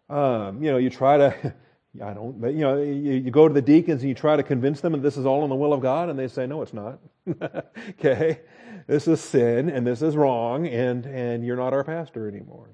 [0.09, 1.53] Um, you know, you try to,
[2.01, 4.43] I don't, but you know, you, you, go to the deacons and you try to
[4.43, 6.61] convince them that this is all in the will of God, and they say, no,
[6.61, 6.99] it's not.
[7.89, 8.41] okay?
[8.87, 12.69] This is sin, and this is wrong, and, and you're not our pastor anymore.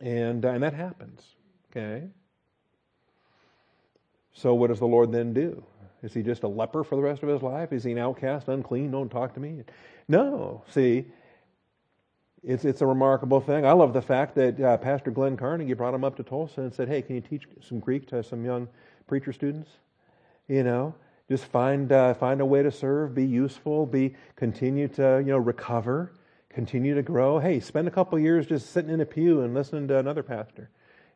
[0.00, 1.20] And, and that happens.
[1.70, 2.04] Okay?
[4.32, 5.64] So what does the Lord then do?
[6.02, 7.72] Is he just a leper for the rest of his life?
[7.72, 9.62] Is he an outcast, unclean, don't talk to me?
[10.08, 10.62] No.
[10.68, 11.06] See,
[12.46, 13.66] it's, it's a remarkable thing.
[13.66, 16.72] I love the fact that uh, Pastor Glenn Carnegie brought him up to Tulsa and
[16.72, 18.68] said, Hey, can you teach some Greek to some young
[19.08, 19.68] preacher students?
[20.46, 20.94] You know,
[21.28, 25.38] just find, uh, find a way to serve, be useful, be, continue to, you know,
[25.38, 26.12] recover,
[26.48, 27.40] continue to grow.
[27.40, 30.70] Hey, spend a couple years just sitting in a pew and listening to another pastor.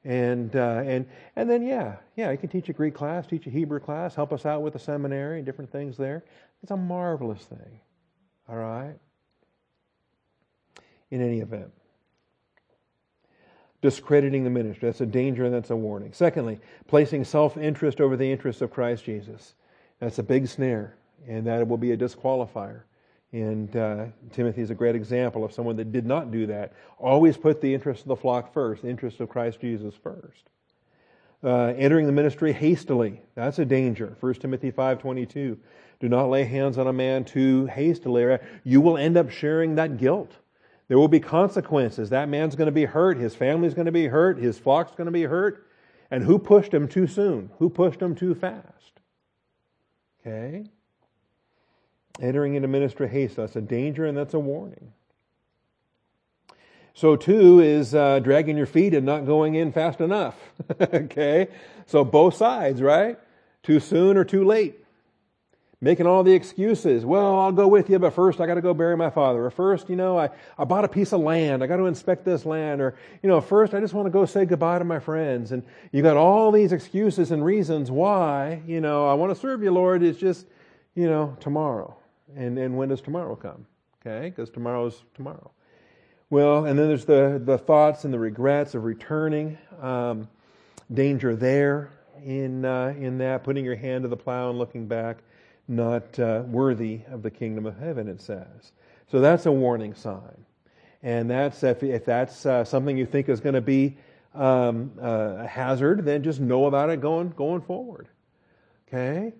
[0.05, 1.07] And, uh, and,
[1.37, 4.33] and then, yeah, yeah, you can teach a Greek class, teach a Hebrew class, help
[4.33, 6.25] us out with the seminary and different things there.
[6.65, 7.81] It's a marvelous thing.
[8.49, 8.97] All right?
[11.11, 11.73] In any event.
[13.83, 14.89] Discrediting the ministry.
[14.89, 16.13] That's a danger and that's a warning.
[16.13, 19.55] Secondly, placing self interest over the interests of Christ Jesus.
[20.01, 20.97] That's a big snare,
[21.27, 22.83] and that will be a disqualifier.
[23.33, 26.73] And uh, Timothy is a great example of someone that did not do that.
[26.99, 30.51] Always put the interest of the flock first, the interest of Christ Jesus first.
[31.43, 33.21] Uh, entering the ministry hastily.
[33.35, 34.17] That's a danger.
[34.21, 35.57] 1 Timothy 5.22.
[36.01, 38.39] Do not lay hands on a man too hastily.
[38.65, 40.33] You will end up sharing that guilt.
[40.91, 42.11] There will be consequences.
[42.11, 43.17] That man's going to be hurt.
[43.17, 44.39] His family's going to be hurt.
[44.39, 45.65] His flock's going to be hurt.
[46.11, 47.51] And who pushed him too soon?
[47.61, 48.99] Who pushed him too fast?
[50.21, 50.65] Okay?
[52.21, 53.37] Entering into ministry haste.
[53.37, 54.93] That's a danger and that's a warning.
[56.93, 60.35] So, too, is uh, dragging your feet and not going in fast enough.
[60.81, 61.47] okay?
[61.87, 63.17] So, both sides, right?
[63.63, 64.85] Too soon or too late
[65.81, 67.07] making all the excuses.
[67.07, 69.45] Well, I'll go with you, but first I got to go bury my father.
[69.45, 70.29] Or first, you know, I,
[70.59, 71.63] I bought a piece of land.
[71.63, 72.83] I got to inspect this land.
[72.83, 75.53] Or, you know, first I just want to go say goodbye to my friends.
[75.53, 79.63] And you got all these excuses and reasons why, you know, I want to serve
[79.63, 80.03] you, Lord.
[80.03, 80.47] It's just,
[80.95, 81.97] you know, tomorrow.
[82.37, 83.67] And, and when does tomorrow come?
[84.07, 84.29] Okay?
[84.29, 85.51] Because tomorrow's tomorrow.
[86.29, 89.59] Well, and then there's the, the thoughts and the regrets of returning.
[89.81, 90.29] Um,
[90.93, 91.93] danger there
[92.25, 95.19] in, uh, in that, putting your hand to the plow and looking back
[95.71, 98.73] not uh, worthy of the kingdom of heaven, it says.
[99.11, 100.45] So that's a warning sign.
[101.03, 103.97] And that's if, if that's uh, something you think is going to be
[104.35, 108.09] um, uh, a hazard, then just know about it going going forward.
[108.87, 109.33] Okay,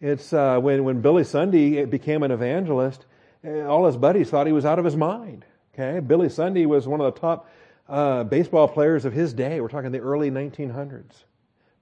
[0.00, 3.04] it's uh, when when Billy Sunday became an evangelist,
[3.44, 5.44] uh, all his buddies thought he was out of his mind.
[5.74, 7.48] Okay, Billy Sunday was one of the top
[7.88, 9.60] uh, baseball players of his day.
[9.60, 11.24] We're talking the early 1900s,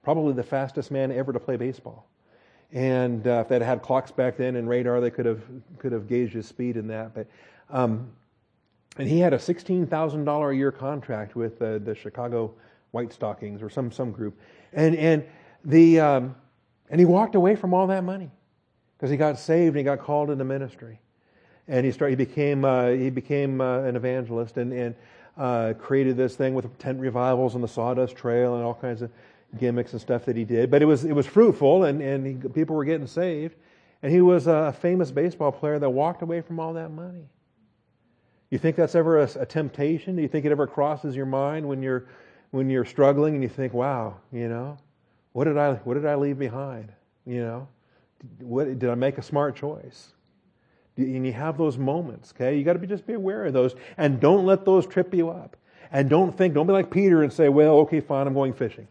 [0.03, 2.07] probably the fastest man ever to play baseball.
[2.73, 5.41] And uh, if they'd had clocks back then and radar, they could have
[5.77, 7.13] could have gauged his speed in that.
[7.13, 7.27] But
[7.69, 8.09] um,
[8.97, 12.53] and he had a sixteen thousand dollar a year contract with uh, the Chicago
[12.91, 14.39] White Stockings or some some group,
[14.73, 15.23] and and
[15.65, 16.35] the um,
[16.89, 18.31] and he walked away from all that money
[18.97, 20.99] because he got saved and he got called into ministry,
[21.67, 24.95] and he started he became uh, he became uh, an evangelist and and
[25.37, 29.11] uh, created this thing with tent revivals on the Sawdust Trail and all kinds of
[29.57, 32.49] gimmicks and stuff that he did, but it was it was fruitful, and and he,
[32.49, 33.55] people were getting saved,
[34.01, 37.29] and he was a famous baseball player that walked away from all that money.
[38.49, 40.15] You think that's ever a, a temptation?
[40.15, 42.07] Do you think it ever crosses your mind when you're
[42.51, 44.77] when you're struggling and you think, "Wow, you know,
[45.33, 46.91] what did I what did I leave behind?
[47.25, 47.67] You know,
[48.39, 50.13] what did I make a smart choice?"
[50.97, 52.57] And you have those moments, okay?
[52.57, 55.29] You got to be just be aware of those, and don't let those trip you
[55.29, 55.55] up.
[55.93, 58.87] And don't think, don't be like Peter and say, "Well, okay, fine, I'm going fishing."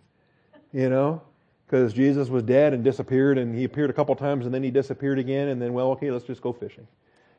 [0.73, 1.23] You know,
[1.67, 4.71] because Jesus was dead and disappeared, and he appeared a couple times, and then he
[4.71, 6.87] disappeared again, and then, well, okay, let's just go fishing.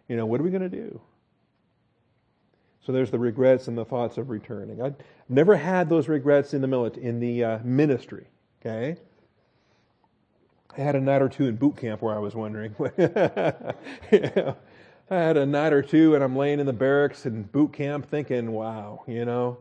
[0.08, 1.02] You know, what are we going to do?
[2.86, 4.82] So there's the regrets and the thoughts of returning.
[4.82, 4.96] I've
[5.30, 8.26] never had those regrets in the military, in the uh, ministry.
[8.60, 8.98] Okay,
[10.78, 12.76] I had a night or two in boot camp where I was wondering.
[14.12, 14.56] I
[15.10, 18.52] had a night or two, and I'm laying in the barracks in boot camp, thinking,
[18.52, 19.58] "Wow, you know,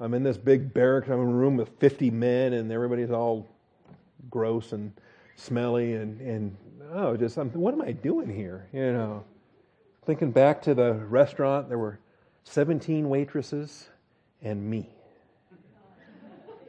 [0.00, 1.08] I'm in this big barracks.
[1.08, 3.46] I'm in a room with 50 men, and everybody's all
[4.30, 4.92] gross and
[5.36, 6.56] smelly, and and
[6.92, 8.68] oh, just I'm, what am I doing here?
[8.72, 9.24] You know,
[10.04, 11.98] thinking back to the restaurant, there were
[12.44, 13.88] 17 waitresses
[14.42, 14.88] and me.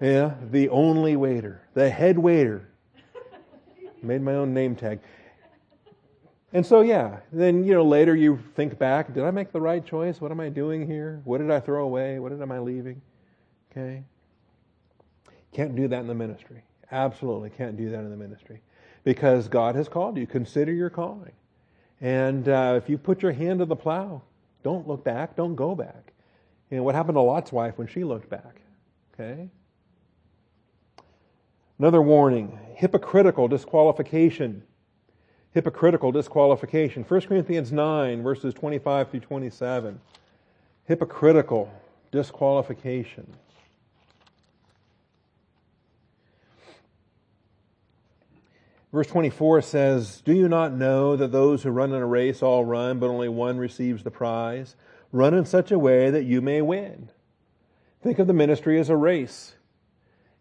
[0.02, 2.70] Yeah, the only waiter, the head waiter.
[4.02, 5.00] Made my own name tag.
[6.54, 9.86] And so, yeah, then, you know, later you think back, did I make the right
[9.86, 10.22] choice?
[10.22, 11.22] What am I doing here?
[11.24, 12.20] What did I throw away?
[12.20, 13.02] What am I leaving?
[13.76, 14.04] Okay?
[15.52, 16.64] Can't do that in the ministry.
[16.92, 18.62] Absolutely can't do that in the ministry.
[19.04, 20.28] Because God has called you.
[20.28, 21.32] Consider your calling.
[22.02, 24.22] And uh, if you put your hand to the plow,
[24.64, 26.14] don't look back, don't go back.
[26.70, 28.62] You know, what happened to Lot's wife when she looked back?
[29.14, 29.50] Okay?
[31.80, 34.64] Another warning hypocritical disqualification.
[35.52, 37.04] Hypocritical disqualification.
[37.04, 40.00] 1 Corinthians 9, verses 25 through 27.
[40.86, 41.72] Hypocritical
[42.12, 43.26] disqualification.
[48.96, 52.64] Verse 24 says, Do you not know that those who run in a race all
[52.64, 54.78] run, but only one receives the prize?
[55.12, 57.10] Run in such a way that you may win.
[58.02, 59.56] Think of the ministry as a race.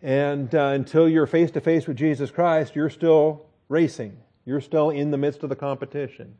[0.01, 4.19] And uh, until you're face to face with Jesus Christ, you're still racing.
[4.45, 6.37] You're still in the midst of the competition.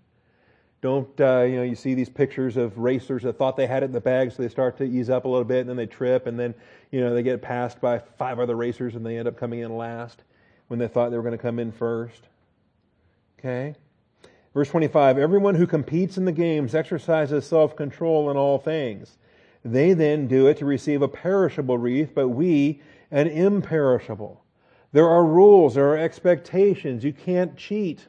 [0.83, 3.87] Don't, uh, you know, you see these pictures of racers that thought they had it
[3.87, 5.87] in the bag, so they start to ease up a little bit, and then they
[5.87, 6.55] trip, and then,
[6.93, 9.77] you know, they get passed by five other racers, and they end up coming in
[9.77, 10.23] last
[10.69, 12.29] when they thought they were going to come in first.
[13.39, 13.75] Okay?
[14.53, 19.19] Verse 25 Everyone who competes in the games exercises self control in all things.
[19.65, 24.43] They then do it to receive a perishable wreath, but we an imperishable.
[24.93, 27.03] There are rules, there are expectations.
[27.03, 28.07] You can't cheat.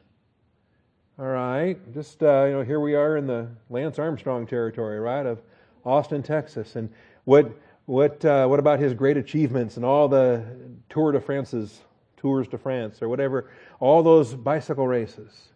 [1.18, 1.78] All right?
[1.94, 5.40] Just, uh, you know, here we are in the Lance Armstrong territory, right, of
[5.84, 6.76] Austin, Texas.
[6.76, 6.90] And
[7.24, 7.50] what
[7.86, 10.44] what, uh, what about his great achievements and all the
[10.88, 11.80] Tour de France's,
[12.26, 13.48] Tours de France, or whatever,
[13.78, 15.50] all those bicycle races?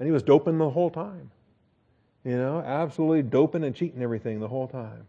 [0.00, 1.30] And he was doping the whole time.
[2.24, 5.06] You know, absolutely doping and cheating everything the whole time.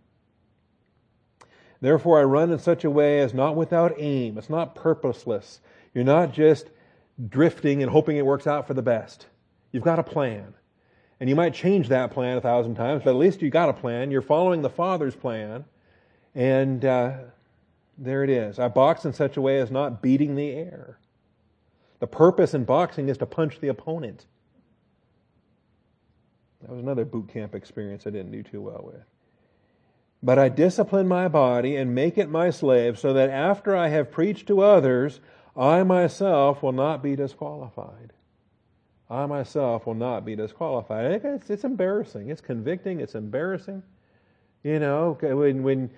[1.81, 4.37] Therefore, I run in such a way as not without aim.
[4.37, 5.61] It's not purposeless.
[5.95, 6.69] You're not just
[7.27, 9.25] drifting and hoping it works out for the best.
[9.71, 10.53] You've got a plan.
[11.19, 13.73] And you might change that plan a thousand times, but at least you got a
[13.73, 14.11] plan.
[14.11, 15.65] You're following the Father's plan.
[16.35, 17.13] And uh,
[17.97, 18.59] there it is.
[18.59, 20.99] I box in such a way as not beating the air.
[21.99, 24.25] The purpose in boxing is to punch the opponent.
[26.61, 29.03] That was another boot camp experience I didn't do too well with.
[30.23, 34.11] But I discipline my body and make it my slave so that after I have
[34.11, 35.19] preached to others,
[35.57, 38.13] I myself will not be disqualified.
[39.09, 41.23] I myself will not be disqualified.
[41.25, 42.29] It's, it's embarrassing.
[42.29, 43.01] It's convicting.
[43.01, 43.83] It's embarrassing.
[44.63, 45.89] You know, when, when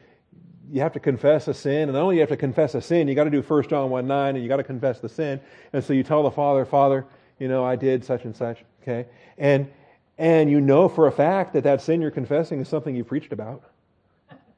[0.72, 3.08] you have to confess a sin, and not only you have to confess a sin,
[3.08, 5.40] you got to do 1 John 1 9, and you got to confess the sin.
[5.74, 7.06] And so you tell the Father, Father,
[7.40, 8.64] you know, I did such and such.
[8.82, 9.08] Okay?
[9.38, 9.72] And,
[10.18, 13.34] and you know for a fact that that sin you're confessing is something you preached
[13.34, 13.64] about.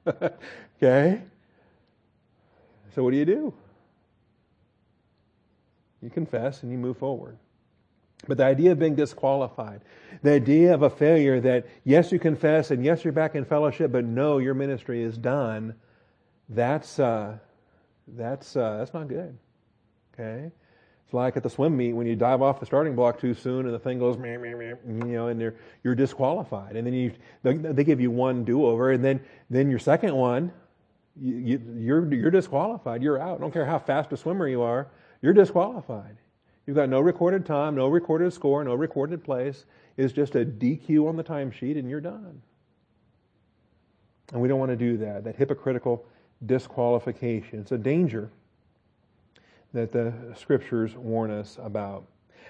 [0.77, 1.21] okay?
[2.93, 3.53] So what do you do?
[6.01, 7.37] You confess and you move forward.
[8.27, 9.81] But the idea of being disqualified,
[10.23, 13.91] the idea of a failure that yes, you confess and yes, you're back in fellowship,
[13.91, 15.75] but no, your ministry is done,
[16.49, 17.37] that's, uh,
[18.07, 19.37] that's, uh, that's not good.
[20.13, 20.51] Okay?
[21.05, 23.65] It's like at the swim meet when you dive off the starting block too soon
[23.65, 26.75] and the thing goes, you know, and you're, you're disqualified.
[26.75, 27.11] And then you,
[27.43, 30.51] they give you one do-over, and then, then your second one,
[31.19, 33.03] you, you, you're, you're disqualified.
[33.03, 33.37] You're out.
[33.37, 34.87] I don't care how fast a swimmer you are,
[35.21, 36.17] you're disqualified.
[36.65, 39.65] You've got no recorded time, no recorded score, no recorded place.
[39.97, 42.41] It's just a DQ on the timesheet, and you're done.
[44.33, 46.05] And we don't want to do that, that hypocritical
[46.43, 47.59] disqualification.
[47.59, 48.29] It's a danger
[49.73, 52.05] that the scriptures warn us about.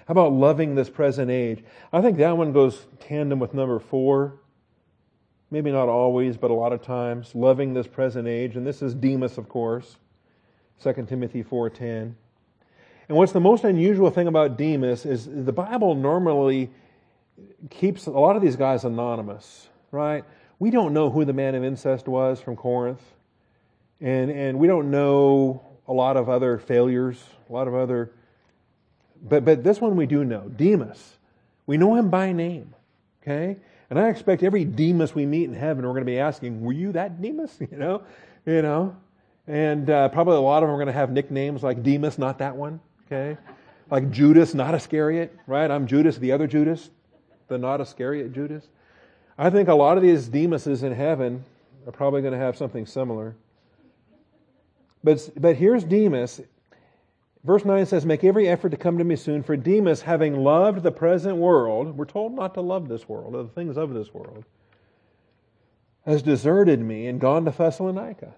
[0.06, 1.64] How about loving this present age?
[1.92, 4.40] I think that one goes tandem with number four.
[5.50, 7.34] Maybe not always, but a lot of times.
[7.34, 8.56] Loving this present age.
[8.56, 9.96] And this is Demas, of course.
[10.82, 12.14] 2 Timothy 4.10.
[13.08, 16.70] And what's the most unusual thing about Demas is the Bible normally
[17.70, 20.24] keeps a lot of these guys anonymous, right?
[20.58, 23.02] We don't know who the man of incest was from Corinth.
[24.00, 28.12] And, and we don't know a lot of other failures, a lot of other.
[29.22, 31.16] But, but this one we do know Demas.
[31.66, 32.74] We know him by name.
[33.22, 33.56] Okay?
[33.90, 36.72] And I expect every Demas we meet in heaven, we're going to be asking, Were
[36.72, 37.58] you that Demas?
[37.70, 38.02] You know?
[38.44, 38.96] You know?
[39.48, 42.38] And uh, probably a lot of them are going to have nicknames like Demas, not
[42.38, 42.80] that one.
[43.06, 43.38] Okay?
[43.90, 45.70] Like Judas, not Iscariot, right?
[45.70, 46.90] I'm Judas, the other Judas,
[47.46, 48.66] the not Iscariot Judas.
[49.38, 51.44] I think a lot of these Demases in heaven
[51.86, 53.36] are probably going to have something similar.
[55.06, 56.40] But, but here's Demas.
[57.44, 60.82] Verse 9 says, Make every effort to come to me soon, for Demas, having loved
[60.82, 64.12] the present world, we're told not to love this world, or the things of this
[64.12, 64.44] world,
[66.06, 68.34] has deserted me and gone to Thessalonica.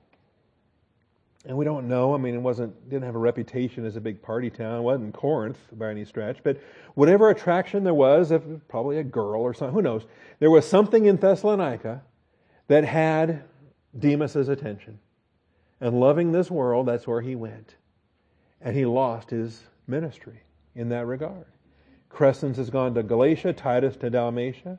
[1.47, 2.13] And we don't know.
[2.13, 4.81] I mean, it wasn't didn't have a reputation as a big party town.
[4.81, 6.43] It wasn't Corinth by any stretch.
[6.43, 6.61] But
[6.97, 10.03] whatever attraction there was, if probably a girl or something, who knows?
[10.39, 12.03] There was something in Thessalonica
[12.67, 13.45] that had
[13.99, 14.99] Demas's attention.
[15.81, 17.77] And loving this world, that's where he went.
[18.61, 20.41] And he lost his ministry
[20.75, 21.47] in that regard.
[22.11, 24.79] Crescens has gone to Galatia, Titus to Dalmatia.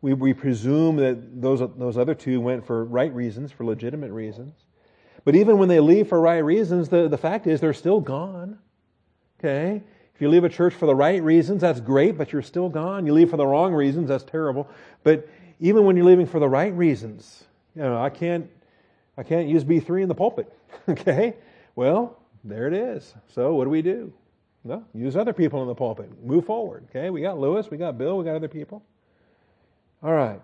[0.00, 4.54] We, we presume that those, those other two went for right reasons, for legitimate reasons.
[5.24, 8.58] But even when they leave for right reasons, the, the fact is they're still gone.
[9.38, 9.82] Okay?
[10.14, 13.06] If you leave a church for the right reasons, that's great, but you're still gone.
[13.06, 14.68] You leave for the wrong reasons, that's terrible.
[15.02, 15.28] But
[15.60, 17.44] even when you're leaving for the right reasons,
[17.74, 18.48] you know, I can't
[19.20, 20.50] I can't use B3 in the pulpit.
[20.88, 21.36] okay?
[21.76, 23.14] Well, there it is.
[23.28, 24.14] So what do we do?
[24.64, 26.10] No, use other people in the pulpit.
[26.24, 26.86] Move forward.
[26.88, 27.10] Okay?
[27.10, 28.82] We got Lewis, we got Bill, we got other people.
[30.02, 30.40] All right.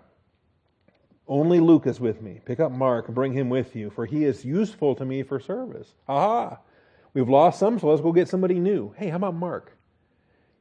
[1.27, 2.39] Only Luke is with me.
[2.45, 5.39] Pick up Mark, and bring him with you, for he is useful to me for
[5.39, 5.95] service.
[6.07, 6.59] Aha!
[7.15, 8.93] We've lost some, so let's go get somebody new.
[8.95, 9.75] Hey, how about Mark?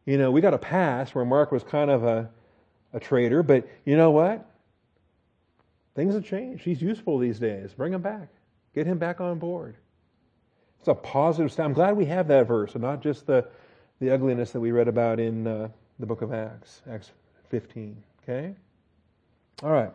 [0.06, 2.30] You know, we got a past where Mark was kind of a,
[2.94, 4.48] a traitor, but you know what?
[5.96, 6.62] Things have changed.
[6.62, 7.72] He's useful these days.
[7.72, 8.28] Bring him back.
[8.74, 9.76] Get him back on board.
[10.78, 11.64] It's a positive step.
[11.64, 13.48] I'm glad we have that verse and not just the,
[13.98, 15.68] the ugliness that we read about in uh,
[15.98, 17.12] the book of Acts, Acts
[17.48, 17.96] 15.
[18.22, 18.54] Okay?
[19.62, 19.90] All right.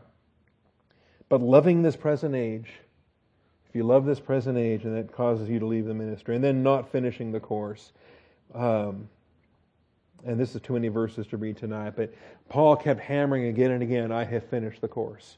[1.30, 2.72] But loving this present age,
[3.70, 6.44] if you love this present age and that causes you to leave the ministry, and
[6.44, 7.92] then not finishing the course,
[8.56, 9.08] um,
[10.26, 12.12] and this is too many verses to read tonight, but
[12.50, 15.38] Paul kept hammering again and again, I have finished the course.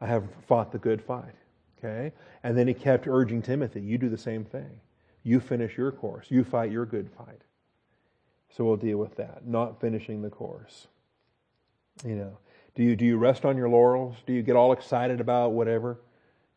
[0.00, 1.34] I have fought the good fight.
[1.78, 2.12] Okay?
[2.42, 4.80] And then he kept urging Timothy, you do the same thing.
[5.22, 6.26] You finish your course.
[6.30, 7.42] You fight your good fight.
[8.50, 10.88] So we'll deal with that, not finishing the course.
[12.04, 12.38] You know,
[12.74, 14.16] do you do you rest on your laurels?
[14.26, 16.00] Do you get all excited about whatever?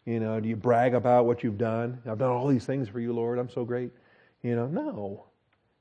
[0.06, 2.02] You know, do you brag about what you've done?
[2.06, 3.40] I've done all these things for you, Lord.
[3.40, 3.92] I'm so great.
[4.42, 5.26] You know, no.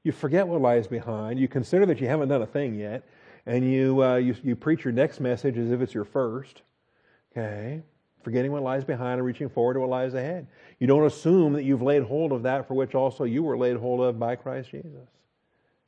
[0.05, 1.39] You forget what lies behind.
[1.39, 3.05] You consider that you haven't done a thing yet,
[3.47, 6.63] and you uh, you you preach your next message as if it's your first.
[7.33, 7.83] Okay,
[8.23, 10.47] forgetting what lies behind and reaching forward to what lies ahead.
[10.79, 13.77] You don't assume that you've laid hold of that for which also you were laid
[13.77, 15.09] hold of by Christ Jesus.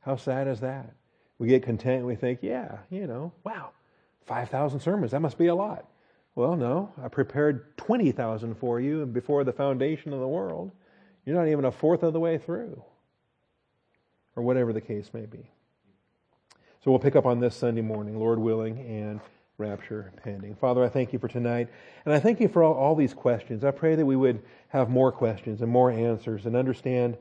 [0.01, 0.93] How sad is that?
[1.37, 3.71] We get content and we think, yeah, you know, wow,
[4.25, 5.85] 5,000 sermons, that must be a lot.
[6.33, 10.71] Well, no, I prepared 20,000 for you before the foundation of the world.
[11.25, 12.83] You're not even a fourth of the way through,
[14.35, 15.49] or whatever the case may be.
[16.83, 19.21] So we'll pick up on this Sunday morning, Lord willing, and
[19.57, 20.55] rapture pending.
[20.55, 21.69] Father, I thank you for tonight,
[22.05, 23.63] and I thank you for all, all these questions.
[23.63, 27.17] I pray that we would have more questions and more answers and understand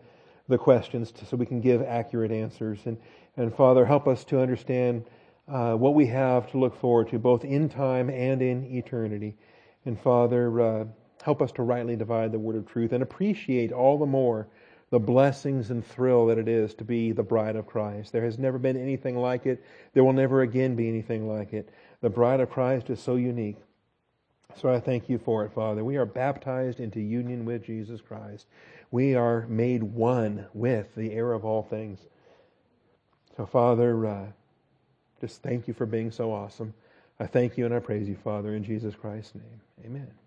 [0.48, 2.80] the questions to, so we can give accurate answers.
[2.84, 2.98] And,
[3.36, 5.04] and Father, help us to understand
[5.48, 9.36] uh, what we have to look forward to, both in time and in eternity.
[9.84, 10.84] And Father, uh,
[11.22, 14.48] help us to rightly divide the word of truth and appreciate all the more
[14.90, 18.12] the blessings and thrill that it is to be the bride of Christ.
[18.12, 19.64] There has never been anything like it.
[19.92, 21.68] There will never again be anything like it.
[22.04, 23.56] The bride of Christ is so unique.
[24.56, 25.82] So I thank you for it, Father.
[25.82, 28.46] We are baptized into union with Jesus Christ.
[28.90, 32.00] We are made one with the heir of all things.
[33.38, 34.26] So, Father, uh,
[35.22, 36.74] just thank you for being so awesome.
[37.18, 39.60] I thank you and I praise you, Father, in Jesus Christ's name.
[39.86, 40.23] Amen.